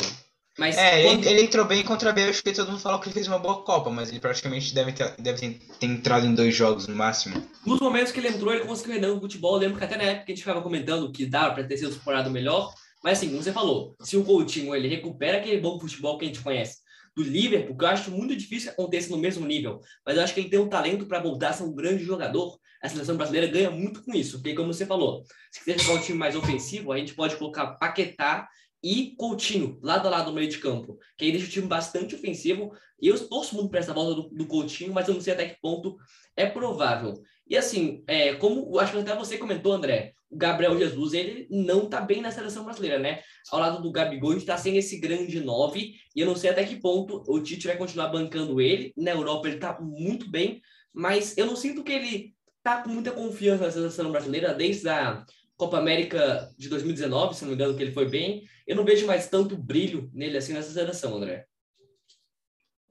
Mas 0.59 0.77
é, 0.77 1.03
quando... 1.03 1.25
ele, 1.25 1.29
ele, 1.29 1.41
entrou 1.43 1.65
bem 1.65 1.83
contra 1.83 2.11
a 2.11 2.13
Bélgica 2.13 2.51
e 2.51 2.53
todo 2.53 2.69
mundo 2.69 2.79
falou 2.79 2.99
que 2.99 3.07
ele 3.07 3.15
fez 3.15 3.27
uma 3.27 3.39
boa 3.39 3.63
Copa, 3.63 3.89
mas 3.89 4.09
ele 4.09 4.19
praticamente 4.19 4.75
deve 4.75 4.91
ter, 4.91 5.15
deve 5.17 5.39
ter, 5.39 5.85
entrado 5.85 6.27
em 6.27 6.35
dois 6.35 6.55
jogos 6.55 6.87
no 6.87 6.95
máximo. 6.95 7.43
Nos 7.65 7.79
momentos 7.79 8.11
que 8.11 8.19
ele 8.19 8.27
entrou, 8.27 8.53
ele 8.53 8.65
conseguiu 8.65 8.93
render 8.93 9.07
no 9.07 9.19
futebol. 9.19 9.55
Eu 9.55 9.61
lembro 9.61 9.79
que 9.79 9.83
até 9.83 9.97
na 9.97 10.03
época 10.03 10.25
a 10.27 10.29
gente 10.29 10.39
ficava 10.39 10.61
comentando 10.61 11.11
que 11.11 11.25
dava 11.25 11.55
para 11.55 11.63
ter 11.63 11.77
sido 11.77 11.89
explorado 11.89 12.29
melhor. 12.29 12.71
Mas 13.03 13.17
assim, 13.17 13.29
como 13.29 13.41
você 13.41 13.51
falou, 13.51 13.95
se 14.01 14.15
o 14.15 14.23
Coutinho 14.23 14.75
ele 14.75 14.87
recupera 14.87 15.39
aquele 15.39 15.59
bom 15.59 15.79
futebol 15.79 16.19
que 16.19 16.25
a 16.25 16.27
gente 16.27 16.41
conhece 16.41 16.77
do 17.15 17.23
Liverpool, 17.23 17.75
que 17.75 17.83
eu 17.83 17.89
acho 17.89 18.11
muito 18.11 18.35
difícil 18.35 18.69
que 18.71 18.79
aconteça 18.79 19.09
no 19.09 19.17
mesmo 19.17 19.45
nível, 19.45 19.81
mas 20.05 20.15
eu 20.15 20.23
acho 20.23 20.33
que 20.33 20.41
ele 20.41 20.49
tem 20.49 20.59
um 20.59 20.69
talento 20.69 21.07
para 21.07 21.19
voltar 21.19 21.49
a 21.49 21.53
ser 21.53 21.63
um 21.63 21.73
grande 21.73 22.03
jogador. 22.03 22.57
A 22.81 22.89
seleção 22.89 23.15
brasileira 23.15 23.47
ganha 23.47 23.69
muito 23.69 24.03
com 24.03 24.13
isso, 24.13 24.37
porque 24.37 24.55
como 24.55 24.73
você 24.73 24.85
falou, 24.85 25.23
se 25.51 25.59
quiser 25.63 25.79
jogar 25.79 25.99
um 25.99 26.03
time 26.03 26.17
mais 26.17 26.35
ofensivo, 26.35 26.91
a 26.91 26.97
gente 26.97 27.13
pode 27.13 27.35
colocar 27.35 27.75
Paquetá 27.75 28.47
e 28.83 29.13
Coutinho, 29.15 29.79
lado 29.81 30.07
a 30.07 30.11
lado 30.11 30.27
no 30.27 30.35
meio 30.35 30.49
de 30.49 30.57
campo, 30.57 30.97
que 31.17 31.25
aí 31.25 31.31
deixa 31.31 31.47
o 31.47 31.49
time 31.49 31.67
bastante 31.67 32.15
ofensivo. 32.15 32.71
E 32.99 33.07
eu 33.07 33.29
torço 33.29 33.55
muito 33.55 33.69
para 33.69 33.79
essa 33.79 33.93
volta 33.93 34.15
do, 34.15 34.29
do, 34.29 34.47
Coutinho, 34.47 34.93
mas 34.93 35.07
eu 35.07 35.13
não 35.13 35.21
sei 35.21 35.33
até 35.33 35.47
que 35.47 35.61
ponto 35.61 35.97
é 36.35 36.45
provável. 36.47 37.13
E 37.47 37.55
assim, 37.55 38.03
é, 38.07 38.33
como 38.35 38.79
acho 38.79 38.93
que 38.93 38.99
até 38.99 39.15
você 39.15 39.37
comentou, 39.37 39.73
André, 39.73 40.13
o 40.29 40.37
Gabriel 40.37 40.77
Jesus, 40.77 41.13
ele 41.13 41.47
não 41.51 41.87
tá 41.89 41.99
bem 41.99 42.21
na 42.21 42.31
seleção 42.31 42.63
brasileira, 42.63 42.97
né? 42.97 43.21
Ao 43.51 43.59
lado 43.59 43.81
do 43.81 43.91
Gabigol, 43.91 44.31
a 44.31 44.33
gente 44.33 44.45
tá 44.45 44.57
sem 44.57 44.77
esse 44.77 44.97
grande 44.99 45.39
nove, 45.41 45.93
e 46.15 46.21
eu 46.21 46.27
não 46.27 46.35
sei 46.35 46.49
até 46.49 46.63
que 46.63 46.79
ponto 46.79 47.23
o 47.27 47.41
Tite 47.41 47.67
vai 47.67 47.77
continuar 47.77 48.07
bancando 48.07 48.61
ele. 48.61 48.93
Na 48.95 49.11
Europa 49.11 49.47
ele 49.47 49.57
tá 49.57 49.79
muito 49.81 50.29
bem, 50.29 50.61
mas 50.93 51.37
eu 51.37 51.45
não 51.45 51.55
sinto 51.55 51.83
que 51.83 51.91
ele 51.91 52.33
tá 52.63 52.83
com 52.83 52.89
muita 52.89 53.11
confiança 53.11 53.65
na 53.65 53.71
seleção 53.71 54.11
brasileira 54.11 54.53
desde 54.53 54.87
a 54.89 55.25
Copa 55.57 55.77
América 55.77 56.49
de 56.57 56.69
2019, 56.69 57.35
se 57.35 57.43
não 57.43 57.49
me 57.49 57.55
engano, 57.55 57.75
que 57.75 57.83
ele 57.83 57.91
foi 57.91 58.09
bem. 58.09 58.43
Eu 58.65 58.75
não 58.75 58.85
vejo 58.85 59.05
mais 59.05 59.29
tanto 59.29 59.57
brilho 59.57 60.09
nele 60.13 60.37
assim 60.37 60.53
nessa 60.53 60.71
seleção, 60.71 61.15
André. 61.15 61.45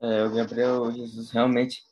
É, 0.01 0.25
o 0.25 0.35
Gabriel 0.35 0.91
Jesus 0.93 1.31
realmente. 1.31 1.83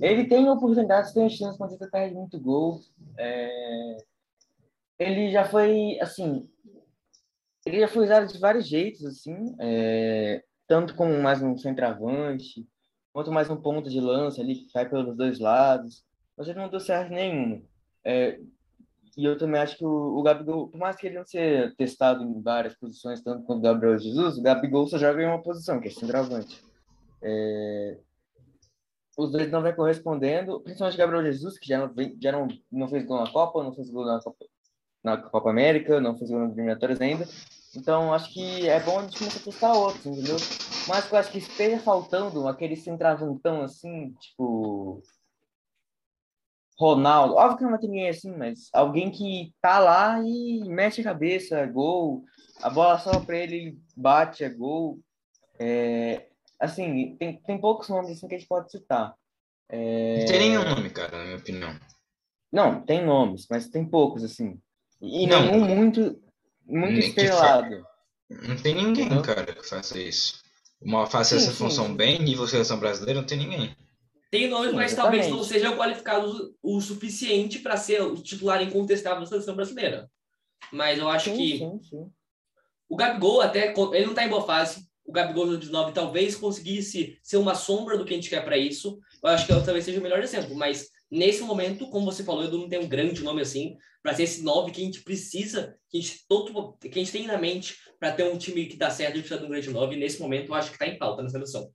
Ele 0.00 0.26
tem 0.26 0.48
oportunidades, 0.48 1.12
tem 1.12 1.28
chance, 1.28 1.58
mas 1.58 1.72
ele 1.72 1.90
perde 1.90 2.14
muito 2.14 2.40
gol. 2.40 2.80
É... 3.18 3.96
Ele 4.98 5.30
já 5.30 5.44
foi, 5.44 5.98
assim. 6.00 6.48
Ele 7.66 7.80
já 7.80 7.88
foi 7.88 8.04
usado 8.04 8.32
de 8.32 8.38
vários 8.38 8.68
jeitos, 8.68 9.04
assim. 9.04 9.54
É... 9.58 10.42
Tanto 10.66 10.94
como 10.94 11.20
mais 11.20 11.42
um 11.42 11.56
centroavante, 11.58 12.66
quanto 13.12 13.32
mais 13.32 13.50
um 13.50 13.56
ponto 13.56 13.90
de 13.90 14.00
lança 14.00 14.40
ali 14.40 14.54
que 14.54 14.72
cai 14.72 14.88
pelos 14.88 15.16
dois 15.16 15.38
lados. 15.38 16.04
Mas 16.40 16.48
ele 16.48 16.58
não 16.58 16.70
deu 16.70 16.80
certo 16.80 17.10
nenhuma. 17.10 17.60
É, 18.02 18.40
e 19.14 19.26
eu 19.26 19.36
também 19.36 19.60
acho 19.60 19.76
que 19.76 19.84
o, 19.84 20.16
o 20.16 20.22
Gabigol, 20.22 20.68
por 20.68 20.78
mais 20.78 20.96
que 20.96 21.06
ele 21.06 21.18
não 21.18 21.26
seja 21.26 21.70
testado 21.76 22.24
em 22.24 22.40
várias 22.40 22.74
posições, 22.74 23.20
tanto 23.20 23.44
quanto 23.44 23.58
o 23.58 23.62
Gabriel 23.62 23.98
Jesus, 23.98 24.38
o 24.38 24.42
Gabigol 24.42 24.86
só 24.86 24.96
joga 24.96 25.22
em 25.22 25.26
uma 25.26 25.42
posição, 25.42 25.78
que 25.78 25.88
é 25.88 25.90
centroavante. 25.90 26.64
É... 27.22 27.98
Os 29.18 29.30
dois 29.30 29.50
não 29.50 29.60
vêm 29.60 29.76
correspondendo, 29.76 30.62
principalmente 30.62 30.94
o 30.94 30.98
Gabriel 30.98 31.24
Jesus, 31.24 31.58
que 31.58 31.68
já 31.68 31.86
não, 31.86 31.94
já 32.18 32.32
não, 32.32 32.48
não 32.72 32.88
fez 32.88 33.04
gol 33.04 33.20
na 33.20 33.30
Copa, 33.30 33.62
não 33.62 33.74
fez 33.74 33.90
gol 33.90 34.06
na 34.06 34.18
Copa, 34.22 34.46
na 35.04 35.16
Copa 35.18 35.50
América, 35.50 36.00
não 36.00 36.16
fez 36.16 36.30
gol 36.30 36.40
nas 36.40 36.52
eliminatórias 36.52 37.02
ainda. 37.02 37.28
Então, 37.76 38.14
acho 38.14 38.32
que 38.32 38.66
é 38.66 38.80
bom 38.80 38.98
a 38.98 39.02
gente 39.02 39.18
começar 39.18 39.40
a 39.40 39.42
testar 39.42 39.72
outros, 39.74 40.06
entendeu? 40.06 40.36
Mas 40.88 41.12
eu 41.12 41.18
acho 41.18 41.30
que 41.30 41.38
esteja 41.38 41.78
faltando 41.80 42.48
aquele 42.48 42.76
centroavantão 42.76 43.60
assim, 43.60 44.14
tipo 44.18 45.02
Ronaldo, 46.80 47.34
óbvio 47.34 47.58
que 47.58 47.62
não 47.62 47.72
vai 47.72 47.78
ter 47.78 47.88
ninguém 47.88 48.08
assim, 48.08 48.34
mas 48.34 48.70
alguém 48.72 49.10
que 49.10 49.52
tá 49.60 49.78
lá 49.78 50.18
e 50.24 50.66
mete 50.66 51.02
a 51.02 51.04
cabeça, 51.04 51.66
gol, 51.66 52.24
a 52.62 52.70
bola 52.70 52.98
só 52.98 53.20
para 53.20 53.36
ele, 53.36 53.78
bate, 53.94 54.42
é 54.42 54.48
gol. 54.48 54.98
É, 55.58 56.28
assim, 56.58 57.16
tem, 57.16 57.36
tem 57.36 57.60
poucos 57.60 57.90
nomes 57.90 58.12
assim 58.12 58.26
que 58.26 58.34
a 58.34 58.38
gente 58.38 58.48
pode 58.48 58.70
citar. 58.70 59.14
É... 59.68 60.20
Não 60.20 60.26
tem 60.26 60.38
nenhum 60.38 60.64
nome, 60.64 60.88
cara, 60.88 61.18
na 61.18 61.24
minha 61.24 61.36
opinião. 61.36 61.78
Não, 62.50 62.80
tem 62.80 63.04
nomes, 63.04 63.46
mas 63.50 63.68
tem 63.68 63.84
poucos, 63.84 64.24
assim. 64.24 64.58
E 65.02 65.26
não, 65.26 65.52
nenhum 65.52 65.66
muito, 65.66 66.18
muito 66.64 66.98
estrelado. 66.98 67.84
Não 68.30 68.56
tem 68.56 68.74
ninguém, 68.74 69.20
cara, 69.20 69.54
que 69.54 69.68
faça 69.68 69.98
isso. 69.98 70.42
Uma 70.80 71.06
faça 71.06 71.36
essa 71.36 71.50
sim, 71.50 71.58
função 71.58 71.88
sim. 71.88 71.94
bem, 71.94 72.22
nível 72.22 72.46
seleção 72.46 72.78
brasileira, 72.80 73.20
não 73.20 73.26
tem 73.26 73.36
ninguém. 73.36 73.76
Tem 74.30 74.48
nomes, 74.48 74.72
mas 74.72 74.94
talvez 74.94 75.28
não 75.28 75.42
sejam 75.42 75.76
qualificados 75.76 76.52
o 76.62 76.80
suficiente 76.80 77.58
para 77.58 77.76
ser 77.76 78.00
o 78.00 78.14
titular 78.14 78.62
incontestável 78.62 79.20
da 79.20 79.26
seleção 79.26 79.56
brasileira. 79.56 80.08
Mas 80.72 81.00
eu 81.00 81.08
acho 81.08 81.30
sim, 81.30 81.36
que 81.36 81.58
sim, 81.58 81.80
sim. 81.82 82.10
o 82.88 82.96
Gabigol 82.96 83.40
até 83.40 83.74
ele 83.74 84.04
não 84.04 84.10
está 84.10 84.24
em 84.24 84.28
boa 84.28 84.46
fase. 84.46 84.88
O 85.04 85.10
Gabigol 85.10 85.46
no 85.46 85.58
19 85.58 85.92
talvez 85.92 86.36
conseguisse 86.36 87.18
ser 87.24 87.38
uma 87.38 87.56
sombra 87.56 87.98
do 87.98 88.04
que 88.04 88.12
a 88.12 88.16
gente 88.16 88.30
quer 88.30 88.44
para 88.44 88.56
isso. 88.56 89.00
Eu 89.20 89.30
acho 89.30 89.46
que 89.46 89.52
talvez 89.52 89.84
seja 89.84 89.98
o 89.98 90.02
melhor 90.02 90.22
exemplo, 90.22 90.54
mas 90.54 90.88
nesse 91.10 91.42
momento, 91.42 91.90
como 91.90 92.06
você 92.06 92.22
falou, 92.22 92.44
Edu 92.44 92.58
não 92.58 92.68
tem 92.68 92.78
um 92.78 92.88
grande 92.88 93.24
nome 93.24 93.42
assim 93.42 93.76
para 94.00 94.14
ser 94.14 94.22
esse 94.22 94.42
9 94.42 94.70
que 94.70 94.80
a 94.80 94.84
gente 94.84 95.02
precisa, 95.02 95.76
que 95.88 95.98
a 95.98 96.00
gente, 96.00 96.24
todo, 96.28 96.74
que 96.78 96.88
a 96.88 97.02
gente 97.02 97.12
tem 97.12 97.26
na 97.26 97.36
mente 97.36 97.76
para 97.98 98.12
ter 98.12 98.22
um 98.22 98.38
time 98.38 98.66
que 98.66 98.76
dá 98.76 98.90
certo, 98.90 99.14
a 99.14 99.16
gente 99.16 99.26
precisa 99.26 99.40
de 99.40 99.46
um 99.46 99.50
grande 99.50 99.70
9. 99.70 99.96
Nesse 99.96 100.20
momento, 100.20 100.48
eu 100.48 100.54
acho 100.54 100.68
que 100.68 100.76
está 100.76 100.86
em 100.86 100.96
pauta 100.96 101.20
na 101.20 101.28
seleção 101.28 101.70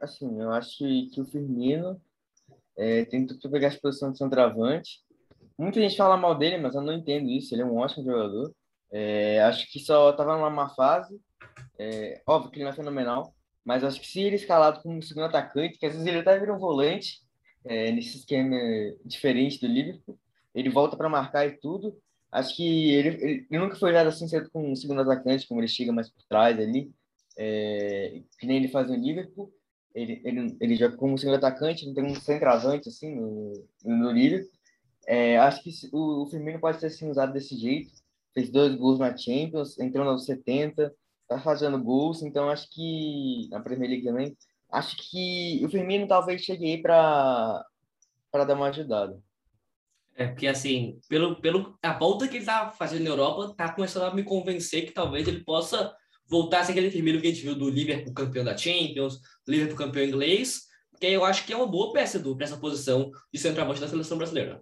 assim, 0.00 0.40
eu 0.40 0.52
acho 0.52 0.78
que, 0.78 1.20
o 1.20 1.24
Firmino 1.24 2.00
é, 2.76 3.04
tem 3.04 3.26
tudo 3.26 3.40
para 3.40 3.50
pegar 3.50 3.68
a 3.68 3.80
posição 3.80 4.12
de 4.12 4.18
centroavante, 4.18 5.00
muita 5.58 5.80
gente 5.80 5.96
fala 5.96 6.16
mal 6.16 6.36
dele, 6.36 6.58
mas 6.58 6.74
eu 6.74 6.80
não 6.80 6.92
entendo 6.92 7.28
isso. 7.28 7.54
Ele 7.54 7.62
é 7.62 7.66
um 7.66 7.76
ótimo 7.76 8.04
jogador. 8.04 8.54
É, 8.90 9.42
acho 9.42 9.70
que 9.70 9.78
só 9.78 10.10
estava 10.10 10.34
numa 10.36 10.50
má 10.50 10.68
fase. 10.70 11.20
É, 11.78 12.22
óbvio 12.26 12.50
que 12.50 12.56
ele 12.58 12.64
não 12.64 12.72
é 12.72 12.74
fenomenal, 12.74 13.34
mas 13.64 13.84
acho 13.84 14.00
que 14.00 14.06
se 14.06 14.20
ele 14.20 14.36
escalado 14.36 14.82
como 14.82 15.02
segundo 15.02 15.26
atacante, 15.26 15.78
que 15.78 15.86
às 15.86 15.92
vezes 15.92 16.06
ele 16.06 16.18
até 16.18 16.38
vira 16.38 16.54
um 16.54 16.58
volante, 16.58 17.20
é, 17.64 17.90
nesse 17.92 18.18
esquema 18.18 18.56
diferente 19.04 19.60
do 19.60 19.66
Liverpool, 19.66 20.18
ele 20.54 20.70
volta 20.70 20.96
para 20.96 21.08
marcar 21.08 21.46
e 21.46 21.58
tudo. 21.58 21.96
Acho 22.32 22.56
que 22.56 22.90
ele, 22.94 23.08
ele, 23.08 23.46
ele 23.50 23.58
nunca 23.58 23.76
foi 23.76 23.90
usado 23.90 24.08
assim 24.08 24.28
cedo 24.28 24.50
com 24.50 24.72
um 24.72 24.76
segundo 24.76 25.02
atacante, 25.02 25.46
como 25.46 25.60
ele 25.60 25.68
chega 25.68 25.92
mais 25.92 26.08
por 26.08 26.22
trás 26.24 26.58
ali, 26.58 26.90
é, 27.36 28.22
que 28.38 28.46
nem 28.46 28.58
ele 28.58 28.68
faz 28.68 28.88
no 28.88 28.96
Liverpool. 28.96 29.52
Ele, 29.94 30.20
ele, 30.24 30.56
ele 30.60 30.76
joga 30.76 30.96
como 30.96 31.18
segundo 31.18 31.36
atacante, 31.36 31.86
não 31.86 31.94
tem 31.94 32.04
um 32.04 32.14
centroavante 32.14 32.88
assim 32.88 33.14
no, 33.14 33.66
no 33.84 34.10
Liverpool. 34.10 34.50
É, 35.06 35.38
acho 35.38 35.62
que 35.62 35.70
o, 35.92 36.22
o 36.22 36.26
Firmino 36.26 36.60
pode 36.60 36.78
ser 36.78 36.86
assim, 36.86 37.10
usado 37.10 37.32
desse 37.32 37.56
jeito. 37.56 37.90
Fez 38.32 38.50
dois 38.50 38.74
gols 38.76 38.98
na 38.98 39.16
Champions, 39.16 39.78
entrou 39.78 40.04
nos 40.04 40.24
70, 40.24 40.94
tá 41.28 41.40
fazendo 41.40 41.82
gols, 41.82 42.22
então 42.22 42.48
acho 42.48 42.68
que 42.70 43.48
na 43.50 43.60
Premier 43.60 43.90
League 43.90 44.04
também. 44.04 44.36
Acho 44.70 44.96
que 44.96 45.60
o 45.64 45.68
Firmino 45.68 46.06
talvez 46.06 46.42
chegue 46.42 46.64
aí 46.66 46.80
para 46.80 47.64
dar 48.32 48.54
uma 48.54 48.68
ajudada. 48.68 49.20
É, 50.14 50.26
porque 50.26 50.46
assim, 50.46 51.00
pelo, 51.08 51.40
pelo 51.40 51.78
a 51.82 51.92
volta 51.98 52.28
que 52.28 52.36
ele 52.36 52.44
tá 52.44 52.70
fazendo 52.70 53.04
na 53.04 53.10
Europa, 53.10 53.54
tá 53.56 53.72
começando 53.72 54.04
a 54.04 54.14
me 54.14 54.22
convencer 54.22 54.86
que 54.86 54.92
talvez 54.92 55.26
ele 55.26 55.42
possa 55.42 55.96
ser 56.64 56.72
aquele 56.72 56.90
Firmino 56.90 57.20
que 57.20 57.26
a 57.26 57.30
gente 57.30 57.42
viu 57.42 57.54
do 57.54 57.68
Liverpool 57.68 58.14
campeão 58.14 58.44
da 58.44 58.56
Champions, 58.56 59.20
Liverpool 59.46 59.76
campeão 59.76 60.04
inglês, 60.04 60.62
que 61.00 61.06
eu 61.06 61.24
acho 61.24 61.44
que 61.44 61.52
é 61.52 61.56
uma 61.56 61.66
boa 61.66 61.92
peça 61.92 62.18
do, 62.18 62.36
para 62.36 62.46
essa 62.46 62.56
posição 62.56 63.10
de 63.32 63.40
centroavante 63.40 63.80
da 63.80 63.88
seleção 63.88 64.16
brasileira. 64.16 64.60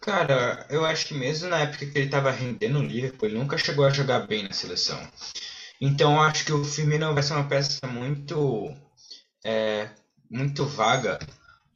Cara, 0.00 0.66
eu 0.70 0.84
acho 0.84 1.06
que 1.06 1.14
mesmo 1.14 1.48
na 1.48 1.60
época 1.60 1.86
que 1.86 1.98
ele 1.98 2.06
estava 2.06 2.30
rendendo 2.30 2.80
no 2.80 2.86
Liverpool, 2.86 3.28
ele 3.28 3.38
nunca 3.38 3.58
chegou 3.58 3.84
a 3.84 3.90
jogar 3.90 4.26
bem 4.26 4.44
na 4.44 4.52
seleção. 4.52 4.98
Então 5.80 6.14
eu 6.14 6.20
acho 6.20 6.44
que 6.44 6.52
o 6.52 6.64
Firmino 6.64 7.12
vai 7.12 7.22
ser 7.22 7.34
uma 7.34 7.48
peça 7.48 7.86
muito 7.86 8.74
é, 9.44 9.90
muito 10.30 10.64
vaga, 10.64 11.18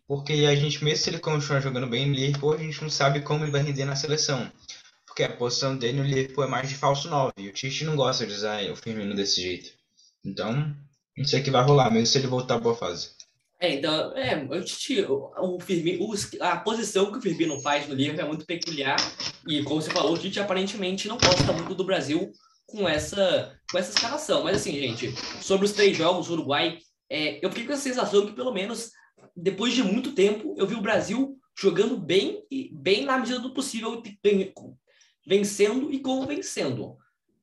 porque 0.06 0.32
a 0.32 0.54
gente 0.54 0.84
mesmo 0.84 1.04
se 1.04 1.10
ele 1.10 1.18
continuar 1.18 1.60
jogando 1.60 1.86
bem 1.86 2.06
no 2.06 2.14
Liverpool, 2.14 2.54
a 2.54 2.58
gente 2.58 2.80
não 2.82 2.90
sabe 2.90 3.20
como 3.20 3.44
ele 3.44 3.50
vai 3.50 3.62
render 3.62 3.84
na 3.84 3.96
seleção. 3.96 4.50
Porque 5.14 5.22
a 5.22 5.36
posição 5.36 5.76
dele 5.76 5.98
no 5.98 6.02
Liverpool 6.02 6.42
é 6.42 6.48
mais 6.48 6.68
de 6.68 6.74
falso 6.74 7.08
9, 7.08 7.34
e 7.38 7.48
o 7.48 7.52
Tite 7.52 7.84
não 7.84 7.94
gosta 7.94 8.26
de 8.26 8.32
usar 8.32 8.68
o 8.68 8.74
Firmino 8.74 9.14
desse 9.14 9.40
jeito. 9.40 9.70
Então, 10.24 10.74
não 11.16 11.24
sei 11.24 11.40
o 11.40 11.44
que 11.44 11.52
vai 11.52 11.62
rolar, 11.62 11.88
mesmo 11.88 12.06
se 12.06 12.18
ele 12.18 12.26
voltar 12.26 12.56
à 12.56 12.58
boa 12.58 12.74
fase. 12.74 13.10
É, 13.60 13.74
então, 13.74 14.12
é, 14.16 14.44
o, 15.08 15.54
o 15.54 15.60
Firmino, 15.60 16.12
a 16.40 16.56
posição 16.56 17.12
que 17.12 17.18
o 17.18 17.22
Firmino 17.22 17.60
faz 17.60 17.86
no 17.86 17.94
livro 17.94 18.20
é 18.20 18.24
muito 18.24 18.44
peculiar 18.44 18.96
e, 19.46 19.62
como 19.62 19.80
você 19.80 19.88
falou, 19.88 20.14
o 20.14 20.18
Tite 20.18 20.40
aparentemente 20.40 21.06
não 21.06 21.16
gosta 21.16 21.52
muito 21.52 21.76
do 21.76 21.84
Brasil 21.84 22.32
com 22.66 22.88
essa, 22.88 23.56
com 23.70 23.78
essa 23.78 23.90
escalação. 23.90 24.42
Mas, 24.42 24.56
assim, 24.56 24.72
gente, 24.72 25.14
sobre 25.40 25.64
os 25.64 25.72
três 25.72 25.96
jogos, 25.96 26.28
o 26.28 26.32
Uruguai, 26.32 26.78
é, 27.08 27.38
eu 27.40 27.50
fiquei 27.50 27.68
com 27.68 27.72
a 27.72 27.76
sensação 27.76 28.26
que, 28.26 28.32
pelo 28.32 28.52
menos, 28.52 28.90
depois 29.36 29.74
de 29.74 29.84
muito 29.84 30.10
tempo, 30.10 30.56
eu 30.58 30.66
vi 30.66 30.74
o 30.74 30.82
Brasil 30.82 31.38
jogando 31.56 31.96
bem 31.96 32.44
e 32.50 32.68
bem 32.74 33.04
na 33.04 33.16
medida 33.16 33.38
do 33.38 33.54
possível, 33.54 34.02
vencendo 35.26 35.92
e 35.92 36.00
convencendo. 36.00 36.96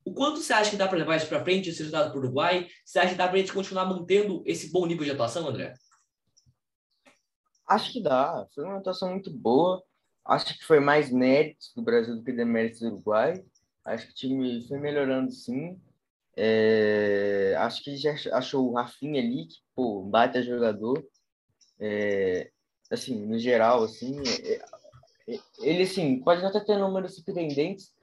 O 0.03 0.13
quanto 0.13 0.41
você 0.41 0.53
acha 0.53 0.71
que 0.71 0.77
dá 0.77 0.87
para 0.87 0.97
levar 0.97 1.17
isso 1.17 1.27
para 1.27 1.43
frente, 1.43 1.69
esse 1.69 1.79
resultado 1.79 2.09
para 2.09 2.19
o 2.19 2.23
Uruguai? 2.23 2.67
Você 2.83 2.99
acha 2.99 3.11
que 3.11 3.17
dá 3.17 3.27
para 3.27 3.37
a 3.37 3.39
gente 3.39 3.53
continuar 3.53 3.85
mantendo 3.85 4.41
esse 4.45 4.71
bom 4.71 4.85
nível 4.85 5.05
de 5.05 5.11
atuação, 5.11 5.47
André? 5.47 5.73
Acho 7.67 7.91
que 7.91 8.01
dá. 8.01 8.47
Foi 8.53 8.63
uma 8.63 8.77
atuação 8.77 9.11
muito 9.11 9.31
boa. 9.31 9.83
Acho 10.25 10.57
que 10.57 10.65
foi 10.65 10.79
mais 10.79 11.11
méritos 11.11 11.71
do 11.75 11.81
Brasil 11.81 12.15
do 12.15 12.23
que 12.23 12.31
deméritos 12.31 12.79
do 12.79 12.87
Uruguai. 12.87 13.43
Acho 13.85 14.07
que 14.07 14.11
o 14.11 14.15
time 14.15 14.67
foi 14.67 14.79
melhorando 14.79 15.31
sim. 15.31 15.79
É... 16.35 17.55
Acho 17.59 17.83
que 17.83 17.95
já 17.95 18.13
achou 18.33 18.69
o 18.69 18.73
Rafinha 18.73 19.21
ali, 19.21 19.47
que, 19.47 19.57
pô, 19.75 20.03
bate 20.03 20.41
jogador. 20.43 21.03
É... 21.79 22.51
Assim, 22.89 23.25
no 23.25 23.37
geral, 23.37 23.83
assim, 23.83 24.19
é... 24.19 24.80
ele, 25.59 25.83
assim, 25.83 26.19
pode 26.19 26.43
até 26.43 26.59
ter 26.59 26.77
números 26.77 27.15
surpreendentes, 27.15 27.93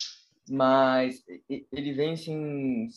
mas 0.48 1.22
ele 1.48 1.92
vem, 1.92 2.12
assim, 2.12 2.88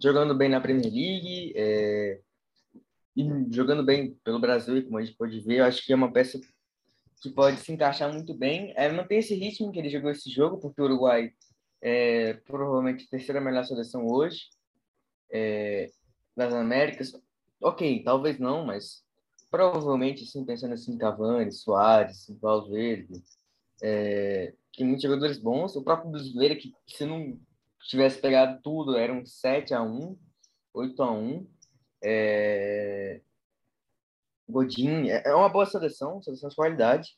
jogando 0.00 0.34
bem 0.34 0.48
na 0.48 0.60
Premier 0.60 0.92
League, 0.92 1.52
é 1.56 2.20
e 3.18 3.52
jogando 3.52 3.82
bem 3.82 4.14
pelo 4.22 4.38
Brasil, 4.38 4.84
como 4.84 4.96
a 4.96 5.04
gente 5.04 5.16
pode 5.16 5.40
ver, 5.40 5.58
eu 5.58 5.64
acho 5.64 5.84
que 5.84 5.92
é 5.92 5.96
uma 5.96 6.12
peça 6.12 6.40
que 7.20 7.28
pode 7.28 7.56
se 7.56 7.72
encaixar 7.72 8.12
muito 8.12 8.32
bem. 8.32 8.72
É, 8.76 8.88
tem 9.06 9.18
esse 9.18 9.34
ritmo 9.34 9.72
que 9.72 9.80
ele 9.80 9.90
jogou 9.90 10.08
esse 10.12 10.30
jogo, 10.30 10.58
porque 10.58 10.80
o 10.80 10.84
Uruguai 10.84 11.32
é 11.82 12.34
provavelmente 12.34 13.04
a 13.04 13.10
terceira 13.10 13.40
melhor 13.40 13.64
seleção 13.64 14.06
hoje 14.06 14.42
é, 15.32 15.90
das 16.36 16.54
Américas. 16.54 17.12
Ok, 17.60 18.04
talvez 18.04 18.38
não, 18.38 18.64
mas 18.64 19.02
provavelmente, 19.50 20.22
assim, 20.22 20.44
pensando 20.44 20.74
assim, 20.74 20.96
Cavani, 20.96 21.50
Soares, 21.50 22.30
Valverde, 22.40 23.20
é, 23.82 24.54
tem 24.76 24.86
muitos 24.86 25.02
jogadores 25.02 25.38
bons. 25.38 25.76
O 25.76 25.82
próprio 25.82 26.10
brasileiro, 26.10 26.56
que 26.56 26.72
se 26.86 27.04
não 27.04 27.38
tivesse 27.88 28.20
pegado 28.20 28.60
tudo, 28.62 28.96
era 28.96 29.12
um 29.12 29.24
7 29.24 29.74
a 29.74 29.82
1 29.82 30.16
8 30.74 31.02
a 31.02 31.12
1 31.12 31.46
é... 32.02 33.20
Godin 34.48 35.08
é, 35.08 35.22
é 35.26 35.34
uma 35.34 35.48
boa 35.48 35.66
seleção, 35.66 36.22
seleção 36.22 36.48
de 36.48 36.56
qualidade. 36.56 37.10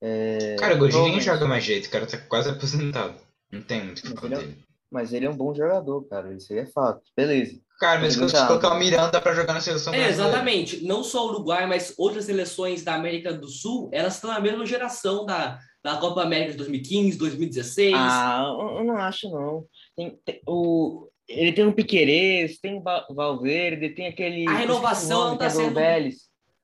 É... 0.00 0.56
Cara, 0.58 0.76
o 0.76 0.78
Godin 0.78 1.02
nem 1.02 1.20
joga 1.20 1.46
mais 1.46 1.64
jeito, 1.64 1.86
o 1.86 1.90
cara 1.90 2.06
tá 2.06 2.18
quase 2.18 2.48
aposentado. 2.48 3.20
Não 3.50 3.60
tem 3.62 3.84
muito 3.84 3.98
o 3.98 4.02
que 4.02 4.20
falar 4.20 4.36
é 4.36 4.38
dele. 4.38 4.64
Mas 4.90 5.12
ele 5.12 5.26
é 5.26 5.30
um 5.30 5.36
bom 5.36 5.54
jogador, 5.54 6.02
cara. 6.08 6.32
Isso 6.34 6.52
aí 6.52 6.60
é 6.60 6.66
fato. 6.66 7.02
Beleza. 7.16 7.60
Cara, 7.78 8.00
mas 8.00 8.12
se 8.12 8.20
você 8.20 8.36
colocar 8.46 8.74
o 8.74 8.78
Miranda 8.78 9.20
para 9.20 9.34
jogar 9.34 9.54
na 9.54 9.60
seleção 9.60 9.94
é, 9.94 10.08
Exatamente. 10.08 10.84
Não 10.84 11.02
só 11.02 11.26
o 11.26 11.30
Uruguai, 11.30 11.66
mas 11.66 11.94
outras 11.96 12.26
seleções 12.26 12.82
da 12.82 12.94
América 12.94 13.32
do 13.32 13.48
Sul, 13.48 13.88
elas 13.92 14.16
estão 14.16 14.30
na 14.30 14.40
mesma 14.40 14.66
geração 14.66 15.24
da, 15.24 15.58
da 15.82 15.96
Copa 15.96 16.22
América 16.22 16.52
de 16.52 16.58
2015, 16.58 17.18
2016. 17.18 17.94
Ah, 17.96 18.44
eu 18.78 18.84
não 18.84 18.96
acho, 18.96 19.30
não. 19.30 19.64
Tem, 19.96 20.18
tem, 20.24 20.40
o, 20.46 21.08
ele 21.28 21.52
tem 21.52 21.64
um 21.64 21.72
Piquerez, 21.72 22.58
tem 22.58 22.76
o 22.76 23.14
Valverde, 23.14 23.90
tem 23.90 24.06
aquele. 24.08 24.48
A 24.48 24.54
renovação 24.54 25.30
não 25.30 25.36
tá 25.36 25.46
é 25.46 25.50
sendo. 25.50 25.74
Vélez. 25.74 26.16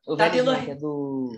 O 0.07 0.17
tá 0.17 0.29
Vélez 0.29 0.45
tendo... 0.45 0.53
não, 0.53 0.73
é 0.73 0.75
do. 0.75 1.37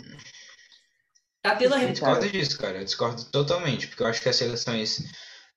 Tá 1.43 1.57
tendo 1.57 1.75
a 1.75 1.83
Eu 1.83 1.93
discordo 1.93 2.29
disso, 2.29 2.59
cara. 2.59 2.79
Eu 2.79 2.85
discordo 2.85 3.25
totalmente, 3.31 3.87
porque 3.87 4.03
eu 4.03 4.07
acho 4.07 4.21
que 4.21 4.29
as 4.29 4.37
seleções 4.37 5.05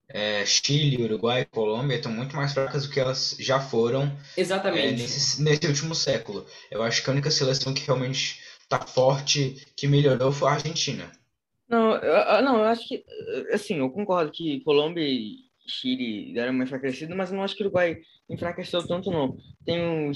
é, 0.09 0.45
Chile, 0.45 1.03
Uruguai 1.03 1.41
e 1.41 1.45
Colômbia 1.45 1.95
estão 1.95 2.11
muito 2.11 2.35
mais 2.35 2.53
fracas 2.53 2.85
do 2.85 2.91
que 2.91 2.99
elas 2.99 3.35
já 3.39 3.59
foram 3.59 4.15
Exatamente. 4.35 4.87
É, 4.87 4.91
nesse, 4.91 5.41
nesse 5.41 5.67
último 5.67 5.95
século. 5.95 6.45
Eu 6.69 6.83
acho 6.83 7.03
que 7.03 7.09
a 7.09 7.13
única 7.13 7.31
seleção 7.31 7.73
que 7.73 7.85
realmente 7.85 8.41
tá 8.67 8.79
forte, 8.79 9.65
que 9.75 9.87
melhorou, 9.87 10.31
foi 10.31 10.49
a 10.49 10.53
Argentina. 10.53 11.11
Não, 11.71 11.95
eu, 11.95 12.41
não, 12.43 12.57
eu 12.57 12.65
acho 12.65 12.85
que, 12.85 13.01
assim, 13.53 13.75
eu 13.75 13.89
concordo 13.89 14.29
que 14.29 14.59
Colômbia 14.59 15.07
e 15.07 15.37
Chile 15.65 16.33
deram 16.33 16.51
uma 16.51 16.65
enfraquecida, 16.65 17.15
mas 17.15 17.31
não 17.31 17.41
acho 17.41 17.55
que 17.55 17.63
o 17.63 17.67
Uruguai 17.67 17.97
enfraqueceu 18.29 18.85
tanto, 18.85 19.09
não. 19.09 19.37
Tem 19.63 19.81
um. 19.81 20.11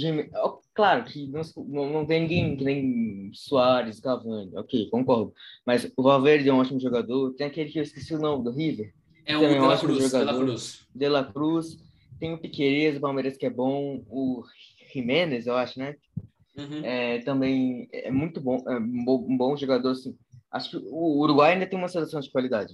Claro 0.73 1.05
que 1.05 1.27
não, 1.27 1.89
não 1.89 2.05
tem 2.05 2.23
ninguém 2.23 2.57
que 2.57 2.63
nem 2.65 3.31
Soares, 3.33 4.01
Cavani, 4.01 4.51
ok, 4.57 4.89
concordo. 4.89 5.33
Mas 5.65 5.89
o 5.95 6.03
Valverde 6.03 6.49
é 6.49 6.53
um 6.53 6.59
ótimo 6.59 6.77
jogador. 6.77 7.33
Tem 7.35 7.47
aquele 7.47 7.71
que 7.71 7.79
eu 7.79 7.83
esqueci 7.83 8.13
o 8.13 8.19
nome 8.19 8.43
do 8.43 8.51
River. 8.51 8.93
É 9.25 9.37
o 9.37 9.39
De 9.39 9.57
La 9.57 9.77
Cruz, 9.77 10.11
De 10.11 10.23
La 10.23 10.33
Cruz. 10.33 10.87
De 10.93 11.07
La 11.07 11.23
Cruz. 11.23 11.77
Tem 12.19 12.33
o 12.33 12.37
Piqueires, 12.37 12.97
o 12.97 13.01
Palmeiras 13.01 13.37
que 13.37 13.45
é 13.45 13.49
bom. 13.49 14.03
O 14.09 14.43
Jiménez, 14.93 15.47
eu 15.47 15.55
acho, 15.55 15.79
né? 15.79 15.95
Uhum. 16.57 16.83
É, 16.83 17.19
também 17.19 17.87
é 17.91 18.09
muito 18.11 18.39
bom, 18.39 18.63
é 18.67 18.77
um 18.77 19.37
bom 19.37 19.57
jogador, 19.57 19.91
assim. 19.91 20.17
Acho 20.55 20.69
que 20.69 20.77
o 20.77 21.19
Uruguai 21.19 21.53
ainda 21.53 21.67
tem 21.67 21.77
uma 21.77 21.89
seleção 21.89 22.21
de 22.21 22.31
qualidade. 22.31 22.73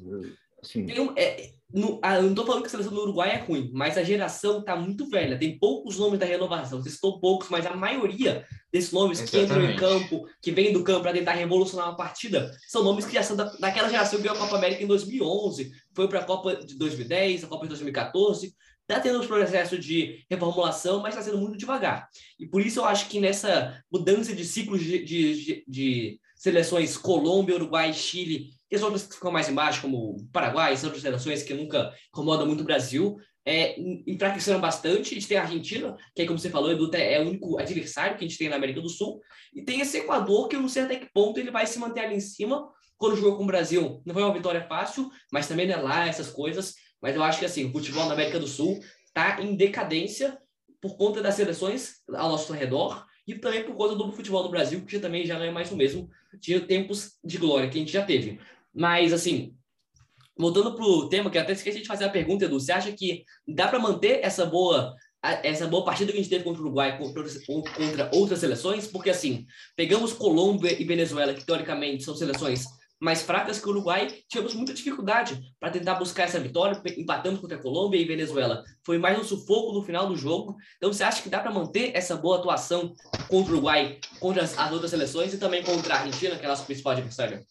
Assim. 0.63 0.85
Tem 0.85 0.99
um, 0.99 1.11
é, 1.17 1.49
no, 1.73 1.99
ah, 2.03 2.17
eu 2.17 2.21
não 2.21 2.29
estou 2.29 2.45
falando 2.45 2.61
que 2.61 2.67
a 2.67 2.69
seleção 2.69 2.93
do 2.93 3.01
Uruguai 3.01 3.31
é 3.31 3.37
ruim, 3.37 3.71
mas 3.73 3.97
a 3.97 4.03
geração 4.03 4.59
está 4.59 4.75
muito 4.75 5.09
velha. 5.09 5.39
Tem 5.39 5.57
poucos 5.57 5.97
nomes 5.97 6.19
da 6.19 6.25
renovação. 6.27 6.79
Você 6.79 6.91
citou 6.91 7.19
poucos, 7.19 7.49
mas 7.49 7.65
a 7.65 7.75
maioria 7.75 8.45
desses 8.71 8.91
nomes 8.91 9.19
Exatamente. 9.19 9.47
que 9.47 9.55
entram 9.55 9.71
em 9.71 9.75
campo, 9.75 10.29
que 10.39 10.51
vêm 10.51 10.71
do 10.71 10.83
campo 10.83 11.01
para 11.01 11.13
tentar 11.13 11.31
revolucionar 11.31 11.87
uma 11.87 11.97
partida, 11.97 12.55
são 12.67 12.83
nomes 12.83 13.03
que 13.05 13.13
já 13.13 13.23
são 13.23 13.35
da, 13.35 13.45
daquela 13.59 13.89
geração 13.89 14.19
que 14.19 14.27
ganhou 14.27 14.37
a 14.37 14.39
Copa 14.39 14.57
América 14.57 14.83
em 14.83 14.87
2011, 14.87 15.71
foi 15.95 16.07
para 16.07 16.19
a 16.19 16.23
Copa 16.23 16.55
de 16.55 16.77
2010, 16.77 17.43
a 17.43 17.47
Copa 17.47 17.63
de 17.63 17.69
2014. 17.69 18.53
Está 18.81 18.99
tendo 18.99 19.21
um 19.21 19.27
processo 19.27 19.79
de 19.79 20.23
reformulação, 20.29 21.01
mas 21.01 21.15
está 21.15 21.23
sendo 21.23 21.39
muito 21.39 21.57
devagar. 21.57 22.09
E 22.37 22.45
por 22.45 22.61
isso 22.61 22.79
eu 22.81 22.85
acho 22.85 23.07
que 23.07 23.19
nessa 23.19 23.81
mudança 23.91 24.35
de 24.35 24.45
ciclos 24.45 24.83
de, 24.83 25.03
de, 25.03 25.43
de, 25.45 25.63
de 25.67 26.20
seleções 26.41 26.97
Colômbia, 26.97 27.53
Uruguai, 27.53 27.93
Chile 27.93 28.49
e 28.69 28.75
as 28.75 28.81
outras 28.81 29.05
que 29.05 29.13
ficam 29.13 29.31
mais 29.31 29.47
embaixo, 29.47 29.79
como 29.79 30.27
Paraguai, 30.33 30.75
são 30.75 30.87
outras 30.87 31.03
seleções 31.03 31.43
que 31.43 31.53
nunca 31.53 31.93
incomodam 32.09 32.47
muito 32.47 32.61
o 32.61 32.63
Brasil. 32.63 33.15
é, 33.45 33.75
enfraqueceram 34.07 34.59
bastante. 34.59 35.11
A 35.11 35.13
gente 35.13 35.27
tem 35.27 35.37
a 35.37 35.43
Argentina, 35.43 35.95
que, 36.15 36.25
como 36.25 36.39
você 36.39 36.49
falou, 36.49 36.71
Edu, 36.71 36.89
é 36.95 37.19
o 37.19 37.27
único 37.27 37.59
adversário 37.59 38.17
que 38.17 38.25
a 38.25 38.27
gente 38.27 38.39
tem 38.39 38.49
na 38.49 38.55
América 38.55 38.81
do 38.81 38.89
Sul. 38.89 39.21
E 39.53 39.61
tem 39.63 39.81
esse 39.81 39.97
Equador, 39.97 40.47
que 40.47 40.55
eu 40.55 40.61
não 40.61 40.69
sei 40.69 40.83
até 40.83 40.95
que 40.95 41.11
ponto 41.13 41.39
ele 41.39 41.51
vai 41.51 41.67
se 41.67 41.77
manter 41.77 42.01
ali 42.01 42.15
em 42.15 42.19
cima. 42.19 42.67
Quando 42.97 43.15
jogou 43.15 43.37
com 43.37 43.43
o 43.43 43.47
Brasil, 43.47 44.01
não 44.03 44.13
foi 44.13 44.23
uma 44.23 44.33
vitória 44.33 44.65
fácil, 44.67 45.11
mas 45.31 45.47
também 45.47 45.67
não 45.67 45.75
é 45.75 45.77
lá 45.77 46.07
essas 46.07 46.29
coisas. 46.29 46.73
Mas 47.01 47.15
eu 47.15 47.21
acho 47.21 47.37
que 47.37 47.45
assim, 47.45 47.65
o 47.65 47.71
futebol 47.71 48.05
na 48.05 48.13
América 48.13 48.39
do 48.39 48.47
Sul 48.47 48.79
está 49.05 49.41
em 49.41 49.55
decadência 49.55 50.39
por 50.81 50.97
conta 50.97 51.21
das 51.21 51.35
seleções 51.35 51.97
ao 52.09 52.29
nosso 52.29 52.51
redor 52.51 53.05
e 53.27 53.35
também 53.35 53.63
por 53.63 53.75
conta 53.75 53.95
do 53.95 54.11
futebol 54.11 54.43
do 54.43 54.49
Brasil, 54.49 54.83
que 54.85 54.99
também 54.99 55.25
já 55.25 55.37
não 55.37 55.45
é 55.45 55.51
mais 55.51 55.71
o 55.71 55.77
mesmo 55.77 56.09
de 56.39 56.59
tempos 56.61 57.17
de 57.23 57.37
glória 57.37 57.69
que 57.69 57.77
a 57.77 57.79
gente 57.79 57.91
já 57.91 58.03
teve. 58.03 58.39
Mas, 58.73 59.13
assim, 59.13 59.53
voltando 60.37 60.75
para 60.75 60.83
o 60.83 61.07
tema, 61.07 61.29
que 61.29 61.37
até 61.37 61.53
esqueci 61.53 61.81
de 61.81 61.87
fazer 61.87 62.05
a 62.05 62.09
pergunta, 62.09 62.45
Edu, 62.45 62.59
você 62.59 62.71
acha 62.71 62.91
que 62.91 63.23
dá 63.47 63.67
para 63.67 63.79
manter 63.79 64.19
essa 64.23 64.45
boa 64.45 64.95
essa 65.43 65.67
boa 65.67 65.85
partida 65.85 66.11
que 66.11 66.17
a 66.17 66.21
gente 66.21 66.31
teve 66.31 66.43
contra 66.43 66.59
o 66.59 66.65
Uruguai 66.65 66.97
contra 66.97 68.09
outras 68.11 68.39
seleções? 68.39 68.87
Porque, 68.87 69.11
assim, 69.11 69.45
pegamos 69.75 70.13
Colômbia 70.13 70.81
e 70.81 70.83
Venezuela, 70.83 71.31
que 71.31 71.45
teoricamente 71.45 72.03
são 72.03 72.15
seleções 72.15 72.65
mais 73.01 73.23
fracas 73.23 73.59
que 73.59 73.67
o 73.67 73.71
Uruguai, 73.71 74.07
tivemos 74.29 74.53
muita 74.53 74.75
dificuldade 74.75 75.41
para 75.59 75.71
tentar 75.71 75.95
buscar 75.95 76.23
essa 76.23 76.39
vitória, 76.39 76.79
empatamos 76.95 77.39
contra 77.39 77.57
a 77.57 77.61
Colômbia 77.61 77.99
e 77.99 78.05
Venezuela. 78.05 78.63
Foi 78.85 78.99
mais 78.99 79.17
um 79.17 79.23
sufoco 79.23 79.73
no 79.73 79.83
final 79.83 80.07
do 80.07 80.15
jogo. 80.15 80.55
Então, 80.77 80.93
você 80.93 81.03
acha 81.03 81.23
que 81.23 81.29
dá 81.29 81.39
para 81.39 81.51
manter 81.51 81.91
essa 81.95 82.15
boa 82.15 82.37
atuação 82.37 82.93
contra 83.27 83.51
o 83.51 83.55
Uruguai, 83.55 83.99
contra 84.19 84.43
as, 84.43 84.55
as 84.55 84.71
outras 84.71 84.91
seleções 84.91 85.33
e 85.33 85.39
também 85.39 85.63
contra 85.63 85.95
a 85.95 85.99
Argentina, 85.99 86.35
que 86.35 86.43
é 86.43 86.45
a 86.45 86.49
nossa 86.49 86.63
principal 86.63 86.93
adversária? 86.93 87.43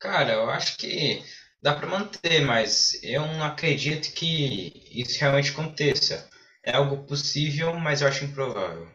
Cara, 0.00 0.32
eu 0.32 0.50
acho 0.50 0.76
que 0.76 1.22
dá 1.62 1.74
para 1.76 1.86
manter, 1.86 2.40
mas 2.40 2.98
eu 3.04 3.24
não 3.24 3.44
acredito 3.44 4.12
que 4.12 4.90
isso 4.90 5.20
realmente 5.20 5.52
aconteça. 5.52 6.28
É 6.64 6.74
algo 6.74 7.04
possível, 7.04 7.74
mas 7.74 8.02
eu 8.02 8.08
acho 8.08 8.24
improvável. 8.24 8.88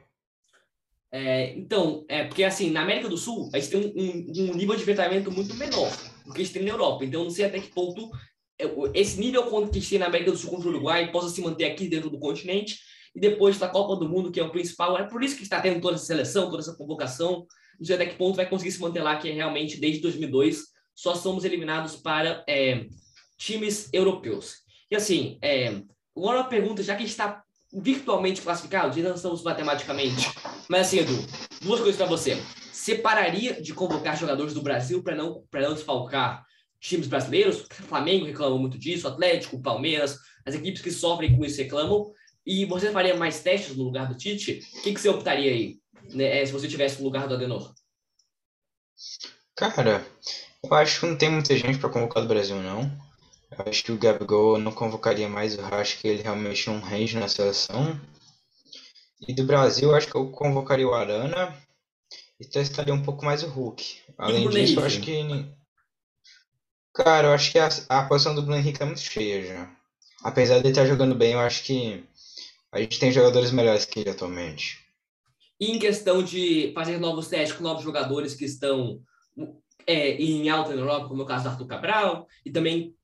É, 1.12 1.54
então, 1.56 2.06
é 2.08 2.24
porque 2.24 2.43
assim, 2.43 2.71
na 2.71 2.84
América 2.84 3.10
do 3.10 3.17
Sul, 3.17 3.50
a 3.54 3.60
gente 3.60 3.69
tem 3.69 3.80
um, 3.80 4.02
um, 4.02 4.52
um 4.52 4.56
nível 4.56 4.76
de 4.76 4.82
enfrentamento 4.82 5.32
muito 5.32 5.54
menor 5.56 5.91
do 6.26 6.34
que 6.34 6.41
a 6.41 6.43
gente 6.43 6.54
tem 6.54 6.63
na 6.63 6.69
Europa. 6.69 7.04
Então, 7.04 7.24
não 7.24 7.30
sei 7.30 7.45
até 7.45 7.60
que 7.60 7.69
ponto 7.69 8.10
é, 8.58 8.65
esse 8.93 9.19
nível 9.19 9.43
que 9.47 9.56
a 9.56 9.74
gente 9.74 9.89
tem 9.89 10.00
na 10.00 10.06
América 10.06 10.32
do 10.32 10.38
Sul 10.38 10.52
contra 10.52 10.67
o 10.67 10.71
Uruguai 10.71 11.12
possa 11.12 11.30
se 11.30 11.41
manter 11.41 11.65
aqui 11.65 11.88
dentro 11.88 12.10
do 12.10 12.19
continente 12.19 12.80
e 13.15 13.19
depois 13.19 13.58
da 13.58 13.67
Copa 13.67 13.95
do 13.95 14.08
Mundo, 14.08 14.32
que 14.32 14.39
é 14.39 14.43
o 14.43 14.52
principal. 14.52 14.97
É 14.97 15.04
por 15.04 15.24
isso 15.24 15.36
que 15.36 15.43
está 15.43 15.60
tendo 15.60 15.82
toda 15.82 15.95
essa 15.95 16.06
seleção, 16.06 16.50
toda 16.50 16.62
essa 16.62 16.76
convocação. 16.76 17.45
Não 17.78 17.86
sei 17.86 17.95
até 17.95 18.06
que 18.06 18.15
ponto 18.15 18.36
vai 18.36 18.47
conseguir 18.47 18.71
se 18.71 18.80
manter 18.80 19.02
lá, 19.02 19.17
que 19.17 19.30
é 19.30 19.34
realmente 19.34 19.80
desde 19.80 20.02
2002 20.02 20.71
só 20.93 21.15
somos 21.15 21.43
eliminados 21.43 21.95
para 21.95 22.43
é, 22.47 22.86
times 23.38 23.89
europeus. 23.91 24.58
E 24.89 24.95
assim, 24.95 25.39
é, 25.41 25.82
agora 26.15 26.39
uma 26.39 26.50
pergunta, 26.50 26.84
já 26.84 26.95
que 26.95 27.04
está 27.04 27.43
virtualmente 27.73 28.41
classificados 28.41 28.97
e 28.97 29.01
não 29.01 29.15
estamos 29.15 29.43
matematicamente. 29.43 30.29
Mas 30.67 30.88
assim, 30.88 30.99
Edu, 30.99 31.25
duas 31.62 31.79
coisas 31.79 31.95
para 31.95 32.05
você. 32.05 32.41
Separaria 32.71 33.62
de 33.62 33.73
convocar 33.73 34.17
jogadores 34.17 34.53
do 34.53 34.62
Brasil 34.62 35.01
para 35.03 35.15
não, 35.15 35.43
não 35.53 35.73
desfalcar 35.73 36.43
times 36.79 37.07
brasileiros? 37.07 37.65
Flamengo 37.69 38.25
reclama 38.25 38.57
muito 38.57 38.77
disso, 38.77 39.07
Atlético, 39.07 39.62
Palmeiras, 39.62 40.17
as 40.45 40.55
equipes 40.55 40.81
que 40.81 40.91
sofrem 40.91 41.38
com 41.38 41.45
isso 41.45 41.62
reclamam. 41.62 42.12
E 42.45 42.65
você 42.65 42.91
faria 42.91 43.15
mais 43.15 43.41
testes 43.41 43.77
no 43.77 43.84
lugar 43.84 44.07
do 44.07 44.17
Tite? 44.17 44.62
O 44.79 44.81
que, 44.81 44.93
que 44.93 44.99
você 44.99 45.10
optaria 45.10 45.51
aí, 45.51 45.77
né, 46.13 46.43
se 46.45 46.51
você 46.51 46.67
tivesse 46.67 46.97
no 46.97 47.05
lugar 47.05 47.27
do 47.27 47.36
Adenor? 47.36 47.71
Cara, 49.55 50.03
eu 50.63 50.73
acho 50.73 50.99
que 50.99 51.05
não 51.05 51.15
tem 51.15 51.29
muita 51.29 51.55
gente 51.55 51.77
para 51.77 51.89
convocar 51.89 52.23
do 52.23 52.27
Brasil, 52.27 52.55
não. 52.55 52.91
Eu 53.51 53.65
acho 53.67 53.83
que 53.83 53.91
o 53.91 53.97
Gabigol 53.97 54.57
não 54.57 54.71
convocaria 54.71 55.27
mais, 55.27 55.57
eu 55.57 55.65
acho 55.65 55.99
que 55.99 56.07
ele 56.07 56.23
realmente 56.23 56.69
não 56.69 56.79
rende 56.79 57.17
na 57.17 57.27
seleção. 57.27 57.99
E 59.27 59.33
do 59.33 59.43
Brasil, 59.43 59.93
acho 59.93 60.07
que 60.07 60.15
eu 60.15 60.31
convocaria 60.31 60.87
o 60.87 60.93
Arana 60.93 61.55
e 62.39 62.45
testaria 62.45 62.93
um 62.93 63.03
pouco 63.03 63.25
mais 63.25 63.43
o 63.43 63.47
Hulk. 63.47 63.99
Além 64.17 64.49
disso, 64.49 64.79
eu 64.79 64.85
acho 64.85 65.01
que. 65.01 65.45
Cara, 66.93 67.27
eu 67.27 67.33
acho 67.33 67.51
que 67.51 67.59
a, 67.59 67.69
a 67.89 68.03
posição 68.05 68.33
do 68.33 68.41
Bruno 68.41 68.57
Henrique 68.57 68.81
é 68.81 68.85
muito 68.85 69.01
cheia 69.01 69.45
já. 69.45 69.71
Apesar 70.23 70.55
de 70.55 70.61
ele 70.61 70.69
estar 70.69 70.85
jogando 70.85 71.15
bem, 71.15 71.33
eu 71.33 71.39
acho 71.39 71.63
que 71.63 72.03
a 72.71 72.79
gente 72.79 72.99
tem 72.99 73.11
jogadores 73.11 73.51
melhores 73.51 73.85
que 73.85 73.99
ele 73.99 74.09
atualmente. 74.09 74.79
E 75.59 75.71
em 75.71 75.79
questão 75.79 76.23
de 76.23 76.71
fazer 76.73 76.97
novos 76.99 77.27
testes 77.27 77.55
com 77.55 77.63
novos 77.63 77.83
jogadores 77.83 78.33
que 78.33 78.45
estão 78.45 79.01
é, 79.85 80.13
em 80.13 80.49
alta 80.49 80.73
na 80.73 80.81
Europa, 80.81 81.07
como 81.07 81.21
é 81.21 81.25
o 81.25 81.27
caso 81.27 81.43
do 81.43 81.49
Arthur 81.49 81.67
Cabral, 81.67 82.27
e 82.45 82.51
também 82.51 82.95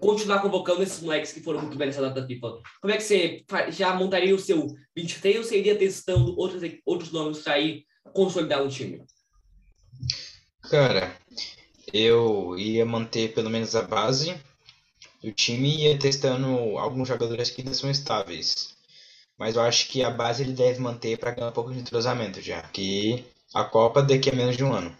continuar 0.00 0.40
convocando 0.40 0.82
esses 0.82 1.00
moleques 1.00 1.32
que 1.32 1.40
foram 1.40 1.62
muito 1.62 1.76
bem 1.76 1.86
nessa 1.86 2.02
data 2.02 2.26
FIFA. 2.26 2.58
Como 2.80 2.92
é 2.92 2.96
que 2.96 3.02
você 3.02 3.44
já 3.70 3.94
montaria 3.94 4.34
o 4.34 4.38
seu 4.38 4.66
23 4.94 5.36
ou 5.38 5.44
você 5.44 5.58
iria 5.58 5.76
testando 5.76 6.38
outros, 6.38 6.62
outros 6.84 7.12
nomes 7.12 7.38
para 7.38 7.58
ir 7.58 7.84
consolidar 8.12 8.62
um 8.62 8.68
time? 8.68 9.02
Cara, 10.70 11.16
eu 11.92 12.56
ia 12.58 12.84
manter 12.84 13.32
pelo 13.32 13.50
menos 13.50 13.74
a 13.74 13.82
base 13.82 14.34
do 15.22 15.32
time 15.32 15.68
e 15.68 15.84
ia 15.88 15.98
testando 15.98 16.78
alguns 16.78 17.08
jogadores 17.08 17.50
que 17.50 17.62
ainda 17.62 17.74
são 17.74 17.90
estáveis. 17.90 18.76
Mas 19.38 19.56
eu 19.56 19.62
acho 19.62 19.88
que 19.88 20.02
a 20.02 20.10
base 20.10 20.42
ele 20.42 20.52
deve 20.52 20.78
manter 20.80 21.18
para 21.18 21.30
ganhar 21.30 21.48
um 21.48 21.52
pouco 21.52 21.72
de 21.72 21.78
entrosamento 21.78 22.42
já, 22.42 22.62
que 22.62 23.24
a 23.54 23.64
Copa 23.64 24.02
daqui 24.02 24.28
a 24.28 24.34
menos 24.34 24.56
de 24.56 24.64
um 24.64 24.72
ano. 24.72 24.94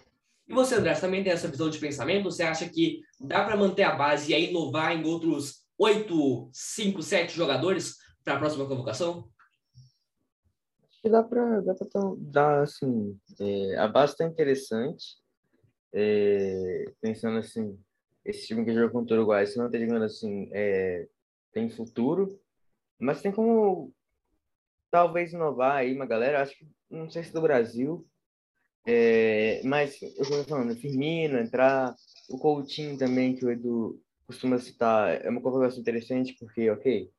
E 0.50 0.52
você, 0.52 0.74
André, 0.74 0.92
também 0.94 1.22
tem 1.22 1.32
essa 1.32 1.46
visão 1.46 1.70
de 1.70 1.78
pensamento? 1.78 2.24
Você 2.24 2.42
acha 2.42 2.68
que 2.68 3.02
dá 3.20 3.44
para 3.44 3.56
manter 3.56 3.84
a 3.84 3.94
base 3.94 4.34
e 4.34 4.50
inovar 4.50 4.96
em 4.96 5.04
outros 5.04 5.64
oito, 5.78 6.50
cinco, 6.52 7.04
sete 7.04 7.36
jogadores 7.36 7.98
para 8.24 8.34
a 8.34 8.38
próxima 8.40 8.66
convocação? 8.66 9.30
Acho 10.82 11.02
que 11.02 11.08
dá 11.08 11.22
para 11.22 11.60
dá 11.60 11.74
dar, 12.18 12.62
assim, 12.62 13.16
é, 13.38 13.76
a 13.76 13.86
base 13.86 14.14
está 14.14 14.24
interessante. 14.24 15.20
É, 15.92 16.84
pensando 17.00 17.38
assim, 17.38 17.78
esse 18.24 18.48
time 18.48 18.64
que 18.64 18.74
jogou 18.74 18.90
contra 18.90 19.14
o 19.14 19.18
Uruguai, 19.20 19.46
se 19.46 19.56
não 19.56 19.66
está 19.66 19.78
jogando 19.78 20.04
assim, 20.04 20.50
é, 20.52 21.06
tem 21.52 21.70
futuro, 21.70 22.40
mas 22.98 23.22
tem 23.22 23.30
como 23.30 23.94
talvez 24.90 25.32
inovar 25.32 25.76
aí 25.76 25.94
uma 25.94 26.06
galera, 26.06 26.42
acho 26.42 26.58
que, 26.58 26.66
não 26.90 27.08
sei 27.08 27.22
se 27.22 27.32
do 27.32 27.40
Brasil, 27.40 28.04
é, 28.87 29.61
mas 29.64 30.01
eu 30.01 30.09
estou 30.23 30.45
falando, 30.45 30.75
Firmino 30.77 31.38
entrar, 31.38 31.95
o 32.29 32.38
Coutinho 32.38 32.97
também, 32.97 33.35
que 33.35 33.45
o 33.45 33.51
Edu 33.51 34.01
costuma 34.27 34.59
citar, 34.59 35.25
é 35.25 35.29
uma 35.29 35.40
conversa 35.40 35.79
interessante, 35.79 36.35
porque, 36.38 36.71
ok, 36.71 37.11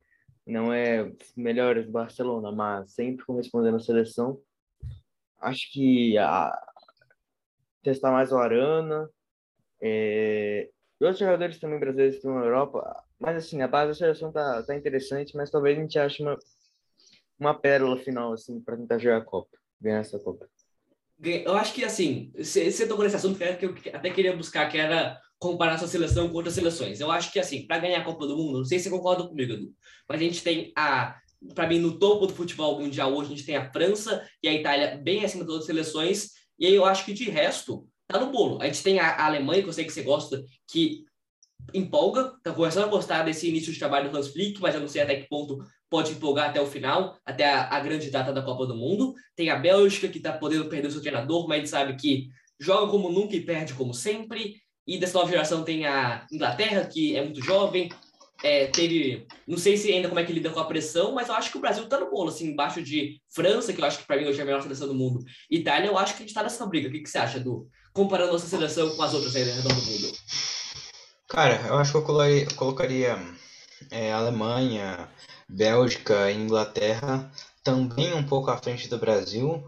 não 0.46 0.74
é 0.74 1.12
melhores 1.36 1.86
do 1.86 1.92
Barcelona, 1.92 2.52
mas 2.52 2.94
sempre 2.94 3.26
correspondendo 3.26 3.78
à 3.78 3.80
seleção. 3.80 4.42
Acho 5.40 5.72
que 5.72 6.18
a, 6.18 6.52
testar 7.84 8.12
mais 8.12 8.32
o 8.32 8.38
Arana, 8.38 9.10
é, 9.82 10.70
e 11.00 11.04
outros 11.04 11.20
jogadores 11.20 11.60
também 11.60 11.80
brasileiros 11.80 12.16
que 12.16 12.20
estão 12.20 12.40
na 12.40 12.46
Europa, 12.46 13.04
mas 13.20 13.38
assim, 13.38 13.62
a 13.62 13.68
base 13.68 13.90
da 13.90 13.96
seleção 13.96 14.32
tá, 14.32 14.64
tá 14.64 14.76
interessante, 14.76 15.36
mas 15.36 15.52
talvez 15.52 15.78
a 15.78 15.82
gente 15.82 16.00
ache 16.00 16.24
uma, 16.24 16.38
uma 17.40 17.60
pérola 17.60 17.98
final, 17.98 18.34
assim, 18.34 18.60
para 18.62 18.78
tentar 18.78 19.00
jogar 19.00 19.18
a 19.18 19.26
Copa, 19.26 19.58
ganhar 19.80 20.00
essa 20.00 20.20
Copa 20.20 20.48
eu 21.24 21.56
acho 21.56 21.74
que 21.74 21.84
assim, 21.84 22.32
você 22.36 22.88
tocou 22.88 23.04
nesse 23.04 23.16
assunto 23.16 23.38
que 23.38 23.66
eu 23.66 23.76
até 23.94 24.10
queria 24.10 24.36
buscar, 24.36 24.70
que 24.70 24.78
era 24.78 25.20
comparar 25.38 25.74
essa 25.74 25.88
seleção 25.88 26.30
com 26.30 26.36
outras 26.36 26.54
seleções. 26.54 27.00
Eu 27.00 27.12
acho 27.12 27.32
que 27.32 27.40
assim, 27.40 27.66
para 27.66 27.80
ganhar 27.80 28.00
a 28.00 28.04
Copa 28.04 28.28
do 28.28 28.38
Mundo, 28.38 28.60
não 28.60 28.66
sei 28.66 28.78
se 28.78 28.86
você 28.86 28.90
concorda 28.90 29.28
comigo, 29.28 29.54
Edu, 29.54 29.74
mas 30.08 30.20
a 30.20 30.24
gente 30.24 30.44
tem 30.44 30.72
a 30.76 31.16
para 31.56 31.68
mim 31.68 31.80
no 31.80 31.98
topo 31.98 32.28
do 32.28 32.34
futebol 32.36 32.80
mundial 32.80 33.12
hoje 33.12 33.34
a 33.34 33.36
gente 33.36 33.46
tem 33.48 33.56
a 33.56 33.72
França 33.72 34.24
e 34.44 34.48
a 34.48 34.54
Itália 34.54 35.00
bem 35.04 35.26
acima 35.26 35.44
de 35.44 35.48
todas 35.48 35.62
as 35.62 35.66
seleções, 35.66 36.30
e 36.60 36.68
aí 36.68 36.76
eu 36.76 36.86
acho 36.86 37.04
que 37.04 37.14
de 37.14 37.30
resto 37.30 37.88
tá 38.08 38.20
no 38.20 38.32
bolo. 38.32 38.62
A 38.62 38.68
gente 38.68 38.84
tem 38.84 39.00
a, 39.00 39.08
a 39.08 39.26
Alemanha, 39.26 39.64
que 39.64 39.70
eu 39.70 39.74
sei 39.74 39.86
que 39.86 39.92
você 39.92 40.04
gosta, 40.04 40.44
que 40.68 41.04
empolga, 41.74 42.34
tá 42.44 42.52
começando 42.52 42.86
a 42.86 42.88
gostar 42.88 43.24
desse 43.24 43.48
início 43.48 43.72
de 43.72 43.80
trabalho 43.80 44.10
do 44.10 44.18
Hans 44.18 44.30
Flick, 44.30 44.62
mas 44.62 44.76
eu 44.76 44.82
não 44.82 44.88
sei 44.88 45.02
até 45.02 45.16
que 45.16 45.28
ponto 45.28 45.58
pode 45.90 46.14
empolgar 46.14 46.50
até 46.50 46.62
o 46.62 46.66
final, 46.66 47.18
até 47.26 47.46
a, 47.46 47.70
a 47.70 47.80
grande 47.80 48.10
data 48.10 48.32
da 48.32 48.42
Copa 48.42 48.66
do 48.66 48.76
Mundo. 48.76 49.14
Tem 49.36 49.50
a 49.50 49.58
Bélgica, 49.58 50.08
que 50.08 50.18
está 50.18 50.32
podendo 50.32 50.70
perder 50.70 50.88
o 50.88 50.92
seu 50.92 51.02
treinador, 51.02 51.48
mas 51.48 51.60
gente 51.60 51.70
sabe 51.70 51.96
que 51.96 52.28
joga 52.60 52.90
como 52.90 53.12
nunca 53.12 53.36
e 53.36 53.42
perde 53.42 53.74
como 53.74 53.94
sempre. 53.94 54.56
E 54.88 54.98
dessa 54.98 55.18
nova 55.18 55.30
geração 55.30 55.64
tem 55.64 55.86
a 55.86 56.26
Inglaterra, 56.32 56.86
que 56.86 57.16
é 57.16 57.24
muito 57.24 57.44
jovem. 57.44 57.90
É, 58.44 58.68
teve, 58.68 59.28
não 59.48 59.58
sei 59.58 59.78
se 59.78 59.92
ainda 59.92 60.08
como 60.08 60.20
é 60.20 60.24
que 60.24 60.34
lida 60.34 60.50
com 60.50 60.60
a 60.60 60.66
pressão, 60.66 61.12
mas 61.14 61.28
eu 61.28 61.36
acho 61.36 61.52
que 61.52 61.58
o 61.58 61.62
Brasil 61.62 61.84
está 61.84 62.00
no 62.00 62.10
bolo, 62.10 62.30
assim, 62.30 62.48
embaixo 62.48 62.82
de 62.82 63.22
França, 63.30 63.72
que 63.72 63.80
eu 63.80 63.86
acho 63.86 64.00
que 64.00 64.06
para 64.08 64.18
mim 64.18 64.26
hoje 64.26 64.40
é 64.40 64.42
a 64.42 64.46
melhor 64.46 64.64
seleção 64.64 64.88
do 64.88 64.96
mundo. 64.96 65.24
Itália, 65.50 65.88
eu 65.88 65.98
acho 65.98 66.14
que 66.14 66.20
a 66.20 66.22
gente 66.22 66.30
está 66.30 66.42
nessa 66.42 66.66
briga. 66.66 66.88
O 66.88 66.92
que, 66.92 67.02
que 67.02 67.10
você 67.10 67.20
acha, 67.20 67.40
do 67.40 67.68
comparando 67.94 68.32
nossa 68.32 68.48
seleção 68.48 68.96
com 68.96 69.04
as 69.04 69.14
outras 69.14 69.36
aí 69.36 69.44
ao 69.44 69.58
redor 69.58 69.76
do 69.76 69.82
mundo? 69.82 70.12
Cara, 71.32 71.66
eu 71.66 71.78
acho 71.78 71.92
que 71.92 71.98
eu 71.98 72.02
colocaria, 72.04 72.46
colocaria 72.58 73.18
é, 73.90 74.12
Alemanha, 74.12 75.08
Bélgica 75.48 76.30
Inglaterra 76.30 77.32
também 77.64 78.14
um 78.14 78.22
pouco 78.28 78.52
à 78.52 78.58
frente 78.58 78.90
do 78.90 78.98
Brasil, 78.98 79.64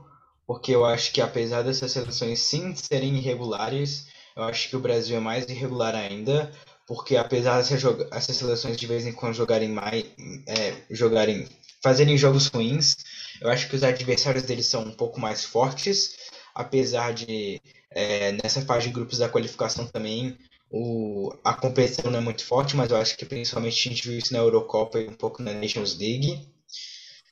porque 0.45 0.75
eu 0.75 0.85
acho 0.85 1.13
que 1.13 1.21
apesar 1.21 1.61
dessas 1.61 1.89
seleções 1.89 2.39
sim 2.39 2.75
serem 2.75 3.15
irregulares, 3.15 4.07
eu 4.35 4.43
acho 4.43 4.67
que 4.67 4.75
o 4.75 4.79
Brasil 4.81 5.15
é 5.15 5.21
mais 5.21 5.45
irregular 5.47 5.95
ainda, 5.95 6.51
porque 6.85 7.15
apesar 7.15 7.59
dessas 7.59 7.81
essas 8.11 8.35
seleções 8.35 8.75
de 8.75 8.85
vez 8.85 9.05
em 9.07 9.13
quando 9.13 9.33
jogarem 9.33 9.69
mais, 9.69 10.03
é, 10.45 10.75
jogarem, 10.91 11.47
fazerem 11.81 12.17
jogos 12.17 12.47
ruins, 12.47 12.97
eu 13.39 13.49
acho 13.49 13.69
que 13.69 13.75
os 13.77 13.83
adversários 13.83 14.43
deles 14.43 14.65
são 14.65 14.81
um 14.81 14.91
pouco 14.91 15.17
mais 15.17 15.45
fortes, 15.45 16.17
apesar 16.53 17.13
de 17.13 17.61
é, 17.89 18.33
nessa 18.43 18.61
fase 18.65 18.87
de 18.87 18.93
grupos 18.93 19.19
da 19.19 19.29
qualificação 19.29 19.87
também 19.87 20.37
o, 20.75 21.31
a 21.43 21.53
competição 21.53 22.09
não 22.09 22.17
é 22.17 22.21
muito 22.21 22.43
forte, 22.43 22.75
mas 22.75 22.89
eu 22.89 22.97
acho 22.97 23.15
que 23.15 23.27
principalmente 23.27 23.87
a 23.87 23.91
gente 23.91 24.09
viu 24.09 24.17
isso 24.17 24.33
na 24.33 24.39
Eurocopa 24.39 24.99
e 24.99 25.07
um 25.07 25.13
pouco 25.13 25.43
na 25.43 25.53
Nations 25.53 25.95
League. 25.99 26.51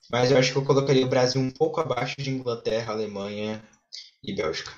Mas 0.08 0.30
eu 0.30 0.38
acho 0.38 0.52
que 0.52 0.58
eu 0.58 0.64
colocaria 0.64 1.04
o 1.04 1.08
Brasil 1.08 1.40
um 1.40 1.50
pouco 1.50 1.80
abaixo 1.80 2.14
de 2.22 2.30
Inglaterra, 2.30 2.92
Alemanha 2.92 3.60
e 4.22 4.32
Bélgica. 4.32 4.70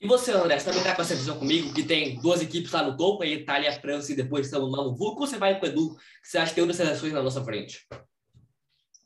E 0.00 0.08
você, 0.08 0.32
André, 0.32 0.58
você 0.58 0.64
também 0.64 0.80
está 0.80 0.96
com 0.96 1.02
essa 1.02 1.14
visão 1.14 1.38
comigo, 1.38 1.72
que 1.72 1.84
tem 1.84 2.18
duas 2.18 2.42
equipes 2.42 2.72
lá 2.72 2.82
no 2.82 2.96
topo, 2.96 3.22
a 3.22 3.28
Itália, 3.28 3.70
a 3.70 3.80
França 3.80 4.10
e 4.10 4.16
depois 4.16 4.46
estamos 4.46 4.76
lá 4.76 4.82
no 4.82 4.96
vulco, 4.96 5.20
ou 5.20 5.28
você 5.28 5.38
vai 5.38 5.60
com 5.60 5.64
o 5.64 5.68
Edu, 5.68 5.94
que 5.94 6.28
você 6.28 6.38
acha 6.38 6.48
que 6.48 6.56
tem 6.56 6.62
outras 6.62 6.78
seleções 6.78 7.12
na 7.12 7.22
nossa 7.22 7.44
frente? 7.44 7.86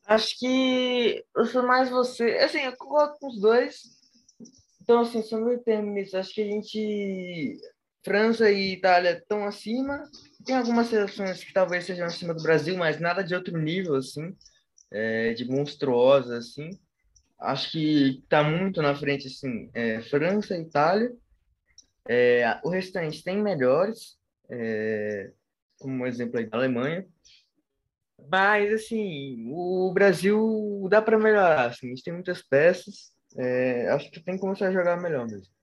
Acho 0.06 0.28
que 0.38 1.22
eu 1.36 1.44
sou 1.44 1.62
mais 1.62 1.90
você. 1.90 2.24
Assim, 2.38 2.60
eu 2.60 2.74
concordo 2.74 3.18
com 3.20 3.28
os 3.28 3.38
dois. 3.38 3.82
Então, 4.80 5.00
assim, 5.00 5.22
sobre 5.22 5.56
o 5.56 5.62
termo 5.62 5.98
isso, 5.98 6.16
acho 6.16 6.32
que 6.32 6.40
a 6.40 6.46
gente 6.46 7.60
França 8.04 8.50
e 8.50 8.72
Itália 8.72 9.18
estão 9.18 9.44
acima. 9.44 10.02
Tem 10.44 10.56
algumas 10.56 10.88
seleções 10.88 11.42
que 11.42 11.52
talvez 11.52 11.84
sejam 11.84 12.06
acima 12.06 12.34
do 12.34 12.42
Brasil, 12.42 12.76
mas 12.76 13.00
nada 13.00 13.22
de 13.22 13.34
outro 13.34 13.56
nível, 13.58 13.96
assim, 13.96 14.36
é, 14.90 15.34
de 15.34 15.44
monstruosa, 15.44 16.38
assim. 16.38 16.70
Acho 17.38 17.70
que 17.70 18.20
está 18.22 18.42
muito 18.42 18.82
na 18.82 18.94
frente, 18.94 19.28
assim, 19.28 19.70
é, 19.74 20.00
França 20.02 20.56
e 20.56 20.62
Itália. 20.62 21.12
É, 22.08 22.58
o 22.64 22.70
restante 22.70 23.22
tem 23.22 23.42
melhores, 23.42 24.16
é, 24.50 25.30
como 25.78 26.06
exemplo 26.06 26.38
aí 26.38 26.46
da 26.46 26.56
Alemanha. 26.56 27.06
Mas, 28.30 28.72
assim, 28.72 29.46
o 29.50 29.92
Brasil 29.92 30.86
dá 30.90 31.00
para 31.00 31.18
melhorar, 31.18 31.66
assim, 31.66 31.86
a 31.86 31.90
gente 31.90 32.02
tem 32.02 32.12
muitas 32.12 32.42
peças. 32.42 33.12
É, 33.36 33.88
acho 33.90 34.10
que 34.10 34.20
tem 34.20 34.34
que 34.34 34.40
começar 34.40 34.68
a 34.68 34.72
jogar 34.72 35.00
melhor 35.00 35.26
mesmo. 35.26 35.57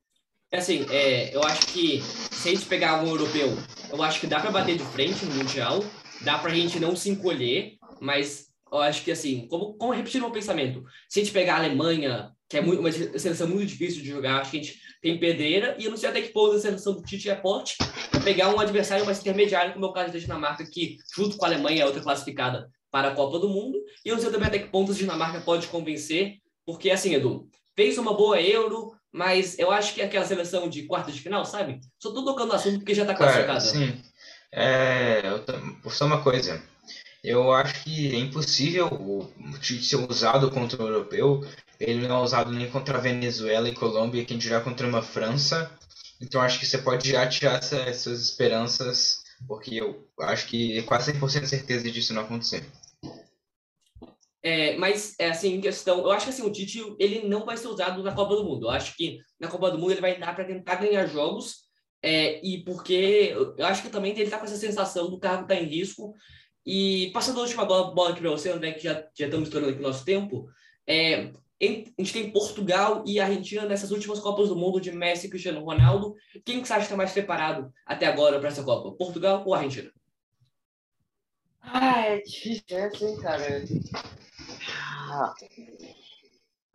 É 0.52 0.58
assim, 0.58 0.86
é, 0.90 1.36
eu 1.36 1.44
acho 1.44 1.68
que 1.68 2.02
se 2.02 2.50
a 2.50 2.52
gente 2.54 2.66
pegar 2.66 3.04
um 3.04 3.08
europeu, 3.08 3.58
eu 3.92 4.02
acho 4.02 4.20
que 4.20 4.28
dá 4.28 4.40
para 4.40 4.52
bater 4.52 4.78
de 4.78 4.84
frente 4.86 5.26
no 5.26 5.36
Mundial, 5.36 5.84
dá 6.22 6.38
para 6.38 6.52
a 6.52 6.56
gente 6.56 6.80
não 6.80 6.96
se 6.96 7.10
encolher, 7.10 7.78
mas 8.00 8.48
eu 8.72 8.80
acho 8.80 9.04
que 9.04 9.12
assim, 9.12 9.48
como, 9.48 9.74
como 9.74 9.94
repetir 9.94 10.24
o 10.24 10.32
pensamento, 10.32 10.84
se 11.10 11.20
a 11.20 11.24
gente 11.24 11.34
pegar 11.34 11.56
a 11.56 11.58
Alemanha, 11.60 12.32
que 12.48 12.58
é 12.58 12.62
muito, 12.62 12.80
uma 12.80 12.92
seleção 12.92 13.48
muito 13.48 13.68
difícil 13.68 14.02
de 14.02 14.10
jogar, 14.10 14.40
acho 14.40 14.52
que 14.52 14.60
a 14.60 14.62
gente 14.62 14.80
tem 15.02 15.20
pedreira, 15.20 15.76
e 15.80 15.86
eu 15.86 15.92
não 15.92 15.98
sei 15.98 16.10
até 16.10 16.22
que 16.22 16.30
ponto 16.30 16.56
a 16.56 16.60
seleção 16.60 16.94
do 16.94 17.02
Tite 17.02 17.30
é 17.30 17.36
forte 17.36 17.76
para 18.12 18.22
pegar 18.22 18.54
um 18.54 18.60
adversário 18.60 19.06
mais 19.06 19.20
intermediário, 19.20 19.74
como 19.74 19.86
é 19.86 19.90
o 19.90 19.94
caso 19.94 20.14
da 20.14 20.20
Dinamarca, 20.20 20.66
que 20.66 20.98
junto 21.16 21.38
com 21.38 21.46
a 21.46 21.48
Alemanha 21.48 21.84
é 21.84 21.86
outra 21.86 22.02
classificada 22.02 22.70
para 22.92 23.10
a 23.10 23.16
Copa 23.16 23.40
do 23.40 23.50
Mundo, 23.50 23.78
e 24.04 24.10
eu 24.10 24.16
não 24.16 24.22
sei 24.22 24.32
também 24.32 24.48
até 24.48 24.60
que 24.60 24.70
ponto 24.70 24.92
a 24.92 24.96
Dinamarca 24.96 25.42
pode 25.42 25.68
convencer, 25.68 26.36
porque 26.66 26.90
assim, 26.90 27.14
Edu, 27.14 27.48
fez 27.76 27.98
uma 27.98 28.14
boa 28.14 28.42
Euro, 28.42 28.94
mas 29.16 29.58
eu 29.58 29.72
acho 29.72 29.94
que 29.94 30.02
é 30.02 30.06
aquela 30.06 30.26
seleção 30.26 30.68
de 30.68 30.84
quarta 30.84 31.10
de 31.10 31.22
final, 31.22 31.46
sabe? 31.46 31.80
Só 31.98 32.12
tô 32.12 32.26
tocando 32.26 32.50
no 32.50 32.56
assunto 32.56 32.80
porque 32.80 32.94
já 32.94 33.06
tá 33.06 33.16
classificado. 33.16 33.62
Sim. 33.62 33.98
É, 34.52 35.22
eu, 35.24 35.90
só 35.90 36.06
uma 36.06 36.22
coisa. 36.22 36.62
Eu 37.24 37.54
acho 37.54 37.82
que 37.82 38.14
é 38.14 38.20
impossível 38.20 38.88
o 38.88 39.32
Tite 39.62 39.86
ser 39.86 39.96
usado 39.96 40.52
contra 40.52 40.84
o 40.84 40.88
europeu. 40.88 41.48
Ele 41.80 42.06
não 42.06 42.18
é 42.18 42.24
usado 42.24 42.52
nem 42.52 42.70
contra 42.70 42.98
a 42.98 43.02
Venezuela 43.02 43.70
e 43.70 43.74
Colômbia, 43.74 44.26
quem 44.26 44.38
dirá 44.38 44.60
contra 44.60 44.86
uma 44.86 45.02
França. 45.02 45.72
Então 46.22 46.42
acho 46.42 46.60
que 46.60 46.66
você 46.66 46.78
pode 46.78 47.10
já 47.10 47.26
tirar 47.26 47.60
essa, 47.60 47.78
essas 47.78 48.22
esperanças, 48.22 49.24
porque 49.48 49.76
eu 49.76 50.06
acho 50.20 50.46
que 50.48 50.78
é 50.78 50.82
quase 50.82 51.14
100% 51.14 51.46
certeza 51.46 51.90
disso 51.90 52.14
não 52.14 52.24
acontecer. 52.24 52.66
É, 54.46 54.78
mas, 54.78 55.16
é 55.18 55.30
assim, 55.30 55.56
em 55.56 55.60
questão, 55.60 56.02
eu 56.02 56.12
acho 56.12 56.26
que 56.26 56.30
assim, 56.30 56.44
o 56.44 56.52
Tite 56.52 56.80
ele 57.00 57.28
não 57.28 57.48
vai 57.48 57.58
ser 57.58 57.68
usado 57.68 58.04
na 58.04 58.14
Copa 58.14 58.36
do 58.36 58.44
Mundo. 58.44 58.68
Eu 58.68 58.70
acho 58.70 58.96
que 58.96 59.18
na 59.40 59.48
Copa 59.48 59.72
do 59.72 59.80
Mundo 59.80 59.94
ele 59.94 60.02
vai 60.02 60.20
dar 60.20 60.36
para 60.36 60.46
tentar 60.46 60.76
ganhar 60.76 61.08
jogos, 61.08 61.64
é, 62.00 62.40
e 62.46 62.64
porque 62.64 63.36
eu 63.58 63.66
acho 63.66 63.82
que 63.82 63.90
também 63.90 64.12
ele 64.12 64.30
tá 64.30 64.38
com 64.38 64.46
essa 64.46 64.56
sensação 64.56 65.10
do 65.10 65.20
carro 65.20 65.48
tá 65.48 65.56
em 65.56 65.66
risco. 65.66 66.14
E 66.64 67.10
passando 67.12 67.40
a 67.40 67.42
última 67.42 67.66
bola, 67.66 67.92
bola 67.96 68.12
aqui 68.12 68.22
para 68.22 68.30
você, 68.30 68.52
André, 68.52 68.74
que 68.74 68.84
já, 68.84 68.94
já 69.18 69.26
estamos 69.26 69.48
estourando 69.48 69.72
aqui 69.72 69.80
o 69.80 69.88
nosso 69.88 70.06
tempo, 70.06 70.48
é, 70.86 71.32
a 71.60 71.66
gente 71.66 72.14
tem 72.14 72.30
Portugal 72.30 73.04
e 73.08 73.20
Argentina 73.20 73.66
nessas 73.66 73.90
últimas 73.90 74.20
Copas 74.20 74.50
do 74.50 74.56
Mundo 74.56 74.80
de 74.80 74.92
Messi 74.92 75.26
e 75.26 75.30
Cristiano 75.32 75.66
Ronaldo. 75.66 76.14
Quem 76.46 76.62
que 76.62 76.68
você 76.68 76.74
acha 76.74 76.82
que 76.82 76.86
está 76.86 76.96
mais 76.96 77.12
preparado 77.12 77.74
até 77.84 78.06
agora 78.06 78.38
para 78.38 78.50
essa 78.50 78.64
Copa? 78.64 78.96
Portugal 78.96 79.42
ou 79.44 79.56
Argentina? 79.56 79.92
Ah, 81.64 82.02
é 82.02 82.22
difícil 82.22 82.64
hein, 82.70 83.18
cara. 83.20 83.64
Ah. 85.18 85.34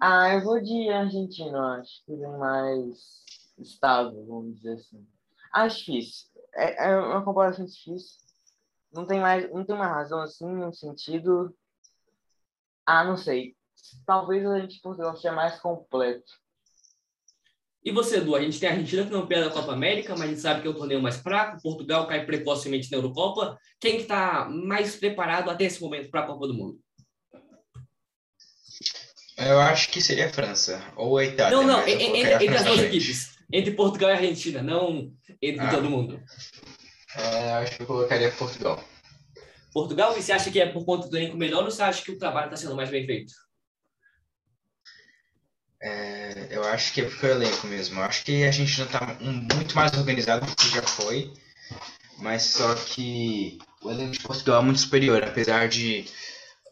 ah, 0.00 0.34
eu 0.34 0.40
vou 0.42 0.60
de 0.62 0.88
Argentina, 0.88 1.78
acho 1.78 2.02
que 2.06 2.12
é 2.12 2.28
mais 2.38 3.22
estável, 3.58 4.24
vamos 4.26 4.56
dizer 4.56 4.72
assim. 4.72 5.06
Acho 5.52 5.78
difícil. 5.78 6.28
É, 6.54 6.90
é 6.90 6.96
uma 6.96 7.22
comparação 7.22 7.66
difícil. 7.66 8.18
Não 8.92 9.06
tem 9.06 9.20
mais, 9.20 9.52
não 9.52 9.62
tem 9.62 9.74
uma 9.74 9.86
razão 9.86 10.20
assim, 10.20 10.46
no 10.46 10.72
sentido. 10.72 11.54
Ah, 12.86 13.04
não 13.04 13.16
sei. 13.16 13.54
Talvez 14.06 14.46
a 14.46 14.60
gente 14.60 14.80
Portugal 14.80 15.14
seja 15.16 15.32
mais 15.32 15.60
completo. 15.60 16.32
E 17.84 17.92
você, 17.92 18.18
Edu? 18.18 18.34
A 18.34 18.40
gente 18.40 18.58
tem 18.58 18.70
a 18.70 18.72
Argentina 18.72 19.04
que 19.04 19.12
não 19.12 19.26
perde 19.26 19.48
a 19.48 19.52
Copa 19.52 19.72
América, 19.72 20.12
mas 20.12 20.22
a 20.22 20.26
gente 20.28 20.40
sabe 20.40 20.62
que 20.62 20.66
é 20.66 20.70
o 20.70 20.74
torneio 20.76 21.02
mais 21.02 21.16
fraco. 21.16 21.60
Portugal 21.62 22.06
cai 22.06 22.24
precocemente 22.24 22.90
na 22.90 22.96
Eurocopa. 22.96 23.58
Quem 23.78 23.98
está 23.98 24.48
mais 24.48 24.96
preparado 24.96 25.50
até 25.50 25.64
esse 25.64 25.80
momento 25.80 26.10
para 26.10 26.22
a 26.22 26.26
Copa 26.26 26.46
do 26.46 26.54
Mundo? 26.54 26.78
Eu 29.40 29.58
acho 29.60 29.88
que 29.88 30.02
seria 30.02 30.26
a 30.26 30.32
França 30.32 30.82
ou 30.96 31.18
a 31.18 31.24
Itália. 31.24 31.56
Não, 31.56 31.66
não, 31.66 31.86
entre, 31.86 32.04
entre 32.04 32.56
as 32.56 32.64
duas 32.64 32.80
equipes. 32.80 33.38
Entre 33.52 33.72
Portugal 33.72 34.10
e 34.10 34.12
Argentina, 34.12 34.62
não 34.62 35.12
entre 35.42 35.64
ah. 35.64 35.70
todo 35.70 35.90
mundo. 35.90 36.22
É, 37.16 37.52
acho 37.54 37.76
que 37.76 37.82
eu 37.82 37.86
colocaria 37.86 38.30
Portugal. 38.30 38.84
Portugal? 39.72 40.16
E 40.16 40.22
você 40.22 40.32
acha 40.32 40.50
que 40.50 40.60
é 40.60 40.66
por 40.66 40.84
conta 40.84 41.08
do 41.08 41.16
elenco 41.16 41.36
melhor 41.36 41.64
ou 41.64 41.70
você 41.70 41.82
acha 41.82 42.02
que 42.02 42.12
o 42.12 42.18
trabalho 42.18 42.46
está 42.46 42.56
sendo 42.56 42.76
mais 42.76 42.90
bem 42.90 43.04
feito? 43.06 43.32
É, 45.82 46.48
eu 46.50 46.62
acho 46.64 46.92
que 46.92 47.00
é 47.00 47.04
porque 47.04 47.26
o 47.26 47.30
elenco 47.30 47.66
mesmo. 47.66 47.98
Eu 47.98 48.04
acho 48.04 48.24
que 48.24 48.44
a 48.44 48.50
gente 48.50 48.70
já 48.70 48.84
está 48.84 49.16
muito 49.20 49.74
mais 49.74 49.92
organizado 49.94 50.46
do 50.46 50.54
que 50.54 50.68
já 50.68 50.82
foi. 50.82 51.32
Mas 52.18 52.42
só 52.42 52.74
que 52.74 53.58
o 53.82 53.90
elenco 53.90 54.12
de 54.12 54.20
Portugal 54.20 54.60
é 54.60 54.64
muito 54.64 54.80
superior, 54.80 55.24
apesar 55.24 55.68
de 55.68 56.04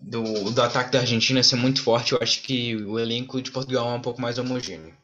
do, 0.00 0.50
do 0.50 0.62
ataque 0.62 0.92
da 0.92 1.00
Argentina 1.00 1.42
ser 1.42 1.56
muito 1.56 1.82
forte, 1.82 2.12
eu 2.12 2.18
acho 2.20 2.42
que 2.42 2.76
o 2.76 2.98
elenco 2.98 3.40
de 3.42 3.50
Portugal 3.50 3.90
é 3.90 3.94
um 3.94 4.00
pouco 4.00 4.20
mais 4.20 4.38
homogêneo. 4.38 4.94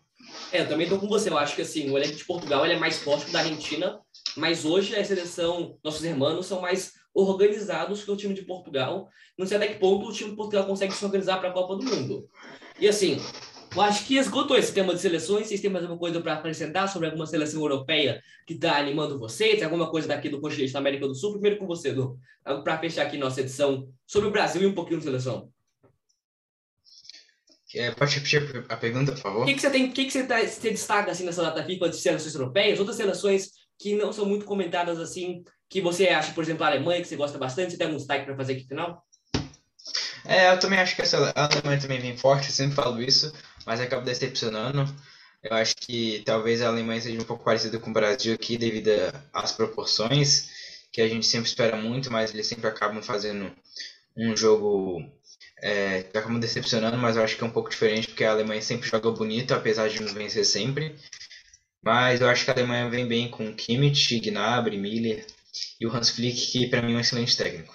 É, 0.53 0.61
eu 0.61 0.69
também 0.69 0.89
tô 0.89 0.99
com 0.99 1.09
você. 1.09 1.31
Eu 1.31 1.39
acho 1.39 1.57
que 1.57 1.63
assim, 1.63 1.91
o 1.91 1.99
elenco 1.99 2.17
de 2.17 2.25
Portugal 2.25 2.65
é 2.65 2.77
mais 2.79 2.99
forte 2.99 3.25
que 3.25 3.31
o 3.31 3.33
da 3.33 3.41
Argentina, 3.41 4.01
mas 4.37 4.65
hoje 4.65 4.95
a 4.95 5.05
seleção, 5.05 5.77
nossos 5.83 6.05
irmãos, 6.05 6.47
são 6.47 6.61
mais 6.61 6.93
organizados 7.13 8.03
que 8.03 8.11
o 8.11 8.17
time 8.17 8.35
de 8.35 8.43
Portugal. 8.43 9.09
Não 9.39 9.47
sei 9.47 9.57
até 9.57 9.69
que 9.69 9.79
ponto 9.79 10.09
o 10.09 10.13
time 10.13 10.31
de 10.31 10.37
Portugal 10.37 10.67
consegue 10.67 10.93
se 10.93 11.05
organizar 11.05 11.39
para 11.39 11.51
a 11.51 11.53
Copa 11.53 11.77
do 11.77 11.85
Mundo. 11.85 12.29
E 12.79 12.89
assim, 12.89 13.21
eu 13.75 13.83
acho 13.83 14.07
que 14.07 14.17
esgotou 14.17 14.57
esse 14.57 14.73
tema 14.73 14.95
de 14.95 15.01
seleções. 15.01 15.49
Vocês 15.49 15.61
têm 15.61 15.71
mais 15.71 15.85
alguma 15.85 15.99
coisa 15.99 16.21
para 16.21 16.35
acrescentar 16.35 16.89
sobre 16.89 17.09
alguma 17.09 17.27
seleção 17.27 17.61
europeia 17.61 18.23
que 18.47 18.55
está 18.55 18.79
animando 18.79 19.19
vocês? 19.19 19.63
Alguma 19.63 19.91
coisa 19.91 20.07
daqui 20.07 20.29
do 20.29 20.41
continente 20.41 20.73
da 20.73 20.79
América 20.79 21.09
do 21.09 21.15
Sul? 21.15 21.33
Primeiro 21.33 21.59
com 21.59 21.67
você, 21.67 21.89
Edu. 21.89 22.19
Para 22.63 22.79
fechar 22.79 23.03
aqui 23.03 23.19
nossa 23.19 23.41
edição 23.41 23.89
sobre 24.07 24.29
o 24.29 24.33
Brasil 24.33 24.63
e 24.63 24.67
um 24.67 24.75
pouquinho 24.75 24.99
de 24.99 25.05
seleção. 25.05 25.51
É, 27.75 27.91
pode 27.91 28.15
repetir 28.15 28.65
a 28.69 28.77
pergunta, 28.77 29.13
por 29.13 29.21
favor? 29.21 29.43
O 29.43 29.47
que, 29.47 29.55
que 29.55 29.61
você 29.61 29.71
tem, 29.71 29.91
que, 29.91 30.05
que 30.05 30.13
você, 30.13 30.25
tá, 30.25 30.39
você 30.41 30.71
destaca 30.71 31.11
assim 31.11 31.25
nessa 31.25 31.43
data 31.43 31.65
FIFA 31.65 31.89
de 31.89 31.97
seleções 31.97 32.35
europeias, 32.35 32.79
outras 32.79 32.97
seleções 32.97 33.51
que 33.77 33.97
não 33.97 34.13
são 34.13 34.25
muito 34.25 34.45
comentadas 34.45 35.01
assim, 35.01 35.43
que 35.69 35.81
você 35.81 36.07
acha, 36.09 36.33
por 36.33 36.45
exemplo, 36.45 36.63
a 36.63 36.69
Alemanha, 36.69 37.03
que 37.03 37.09
você 37.09 37.17
gosta 37.17 37.37
bastante, 37.37 37.73
você 37.73 37.77
tem 37.77 37.87
algum 37.89 37.97
destaque 37.97 38.25
para 38.25 38.37
fazer 38.37 38.53
aqui 38.53 38.63
no 38.63 38.69
final? 38.69 39.05
É, 40.25 40.53
eu 40.53 40.59
também 40.59 40.79
acho 40.79 40.95
que 40.95 41.03
essa 41.03 41.33
a 41.35 41.45
Alemanha 41.45 41.81
também 41.81 42.01
vem 42.01 42.17
forte, 42.17 42.47
eu 42.47 42.55
sempre 42.55 42.77
falo 42.77 43.03
isso, 43.03 43.33
mas 43.67 43.81
acaba 43.81 44.03
decepcionando. 44.03 44.85
Eu 45.43 45.55
acho 45.57 45.77
que 45.77 46.23
talvez 46.25 46.63
a 46.63 46.69
Alemanha 46.69 47.01
seja 47.01 47.21
um 47.21 47.25
pouco 47.25 47.45
parecida 47.45 47.79
com 47.79 47.91
o 47.91 47.93
Brasil 47.93 48.35
aqui, 48.35 48.57
devido 48.57 48.91
às 49.33 49.53
proporções, 49.53 50.49
que 50.91 51.03
a 51.03 51.09
gente 51.09 51.27
sempre 51.27 51.49
espera 51.49 51.77
muito, 51.77 52.11
mas 52.11 52.33
eles 52.33 52.47
sempre 52.47 52.67
acabam 52.67 53.03
fazendo 53.03 53.53
um 54.17 54.37
jogo 54.37 55.03
é, 55.63 56.03
que 56.03 56.17
acabam 56.17 56.39
decepcionando, 56.39 56.97
mas 56.97 57.17
eu 57.17 57.23
acho 57.23 57.37
que 57.37 57.45
é 57.45 57.47
um 57.47 57.51
pouco 57.51 57.71
diferente, 57.71 58.09
porque 58.09 58.25
a 58.25 58.31
Alemanha 58.31 58.63
sempre 58.63 58.89
joga 58.89 59.11
bonito, 59.11 59.53
apesar 59.53 59.89
de 59.89 60.01
não 60.03 60.13
vencer 60.15 60.45
sempre. 60.47 60.97
Mas 61.83 62.21
eu 62.21 62.29
acho 62.29 62.45
que 62.45 62.51
a 62.51 62.55
Alemanha 62.55 62.89
vem 62.89 63.07
bem 63.07 63.31
com 63.31 63.55
Kimmich, 63.55 64.19
Gnabry, 64.21 64.79
Miller 64.79 65.27
e 65.79 65.87
o 65.87 65.95
Hans 65.95 66.11
Flick, 66.11 66.53
que 66.53 66.67
para 66.69 66.81
mim 66.81 66.95
é 66.95 66.97
um 66.97 67.01
excelente 67.01 67.37
técnico. 67.37 67.75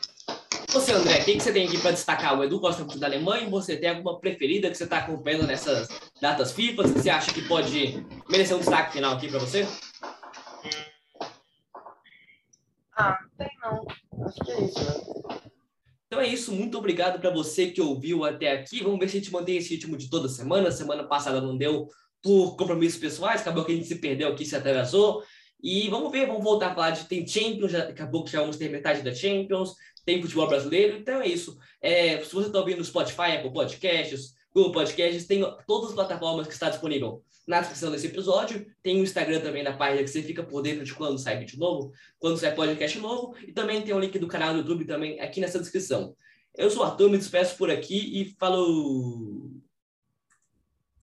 Você, 0.72 0.92
André, 0.92 1.22
o 1.22 1.26
que, 1.26 1.34
que 1.34 1.40
você 1.40 1.52
tem 1.52 1.68
aqui 1.68 1.80
para 1.80 1.92
destacar? 1.92 2.38
O 2.38 2.44
Edu 2.44 2.60
gosta 2.60 2.84
muito 2.84 3.00
da 3.00 3.08
Alemanha. 3.08 3.50
Você 3.50 3.76
tem 3.76 3.90
alguma 3.90 4.20
preferida 4.20 4.70
que 4.70 4.78
você 4.78 4.84
está 4.84 5.00
acompanhando 5.00 5.48
nessas 5.48 5.90
datas 6.22 6.52
FIFA? 6.52 6.84
Que 6.84 6.90
você 6.90 7.10
acha 7.10 7.34
que 7.34 7.42
pode 7.42 8.06
merecer 8.30 8.56
um 8.56 8.60
destaque 8.60 8.94
final 8.94 9.16
aqui 9.16 9.28
para 9.28 9.40
você? 9.40 9.68
Ah, 12.96 13.18
tem 13.36 13.50
não. 13.64 14.26
Acho 14.28 14.40
que 14.46 14.52
é 14.52 14.62
isso, 14.64 14.80
né? 14.80 15.20
Então 16.06 16.22
é 16.22 16.28
isso, 16.28 16.52
muito 16.52 16.78
obrigado 16.78 17.20
para 17.20 17.32
você 17.32 17.68
que 17.72 17.82
ouviu 17.82 18.24
até 18.24 18.52
aqui. 18.52 18.84
Vamos 18.84 19.00
ver 19.00 19.10
se 19.10 19.18
a 19.18 19.20
gente 19.20 19.32
mantém 19.32 19.58
esse 19.58 19.74
ritmo 19.74 19.98
de 19.98 20.08
toda 20.08 20.30
semana. 20.30 20.72
Semana 20.72 21.04
passada 21.04 21.42
não 21.42 21.58
deu 21.58 21.88
por 22.22 22.56
compromissos 22.56 23.00
pessoais, 23.00 23.42
acabou 23.42 23.66
que 23.66 23.72
a 23.72 23.76
gente 23.76 23.88
se 23.88 23.96
perdeu 23.96 24.30
aqui, 24.30 24.46
se 24.46 24.56
atrasou. 24.56 25.24
E 25.62 25.90
vamos 25.90 26.12
ver, 26.12 26.28
vamos 26.28 26.44
voltar 26.44 26.72
a 26.72 26.76
falar 26.76 26.92
de 26.92 27.06
tem 27.06 27.28
Champions, 27.28 27.72
já, 27.72 27.86
daqui 27.86 28.02
a 28.02 28.08
pouco 28.08 28.30
já 28.30 28.40
vamos 28.40 28.58
ter 28.58 28.70
metade 28.70 29.02
da 29.02 29.14
Champions, 29.14 29.76
tem 30.06 30.22
futebol 30.22 30.48
brasileiro, 30.48 30.98
então 30.98 31.22
é 31.22 31.28
isso. 31.28 31.58
É, 31.82 32.20
se 32.24 32.34
você 32.34 32.48
está 32.48 32.60
ouvindo 32.60 32.78
no 32.78 32.86
Spotify, 32.86 33.38
Apple 33.38 33.52
Podcasts, 33.52 34.34
Google 34.54 34.72
Podcasts, 34.72 35.28
tem 35.28 35.44
todas 35.68 35.90
as 35.90 35.96
plataformas 35.96 36.48
que 36.48 36.54
está 36.54 36.70
disponível 36.70 37.24
na 37.48 37.60
descrição 37.60 37.92
desse 37.92 38.08
episódio. 38.08 38.66
Tem 38.82 39.00
o 39.00 39.04
Instagram 39.04 39.42
também 39.42 39.64
da 39.64 39.74
página 39.74 40.04
que 40.04 40.10
você 40.10 40.22
fica 40.22 40.44
por 40.44 40.62
dentro 40.62 40.86
de 40.86 40.94
quando 40.94 41.18
sai 41.18 41.40
vídeo 41.40 41.60
novo, 41.60 41.92
quando 42.20 42.38
sai 42.38 42.54
podcast 42.54 42.98
novo. 43.00 43.36
E 43.46 43.52
também 43.52 43.82
tem 43.82 43.94
o 43.94 44.00
link 44.00 44.18
do 44.20 44.28
canal 44.28 44.54
do 44.54 44.60
YouTube 44.60 44.86
também 44.86 45.20
aqui 45.20 45.42
nessa 45.42 45.60
descrição. 45.60 46.16
Eu 46.56 46.70
sou 46.70 46.84
o 46.84 46.86
Arthur, 46.86 47.10
me 47.10 47.18
despeço 47.18 47.58
por 47.58 47.70
aqui 47.70 48.22
e 48.22 48.36
falou! 48.40 49.59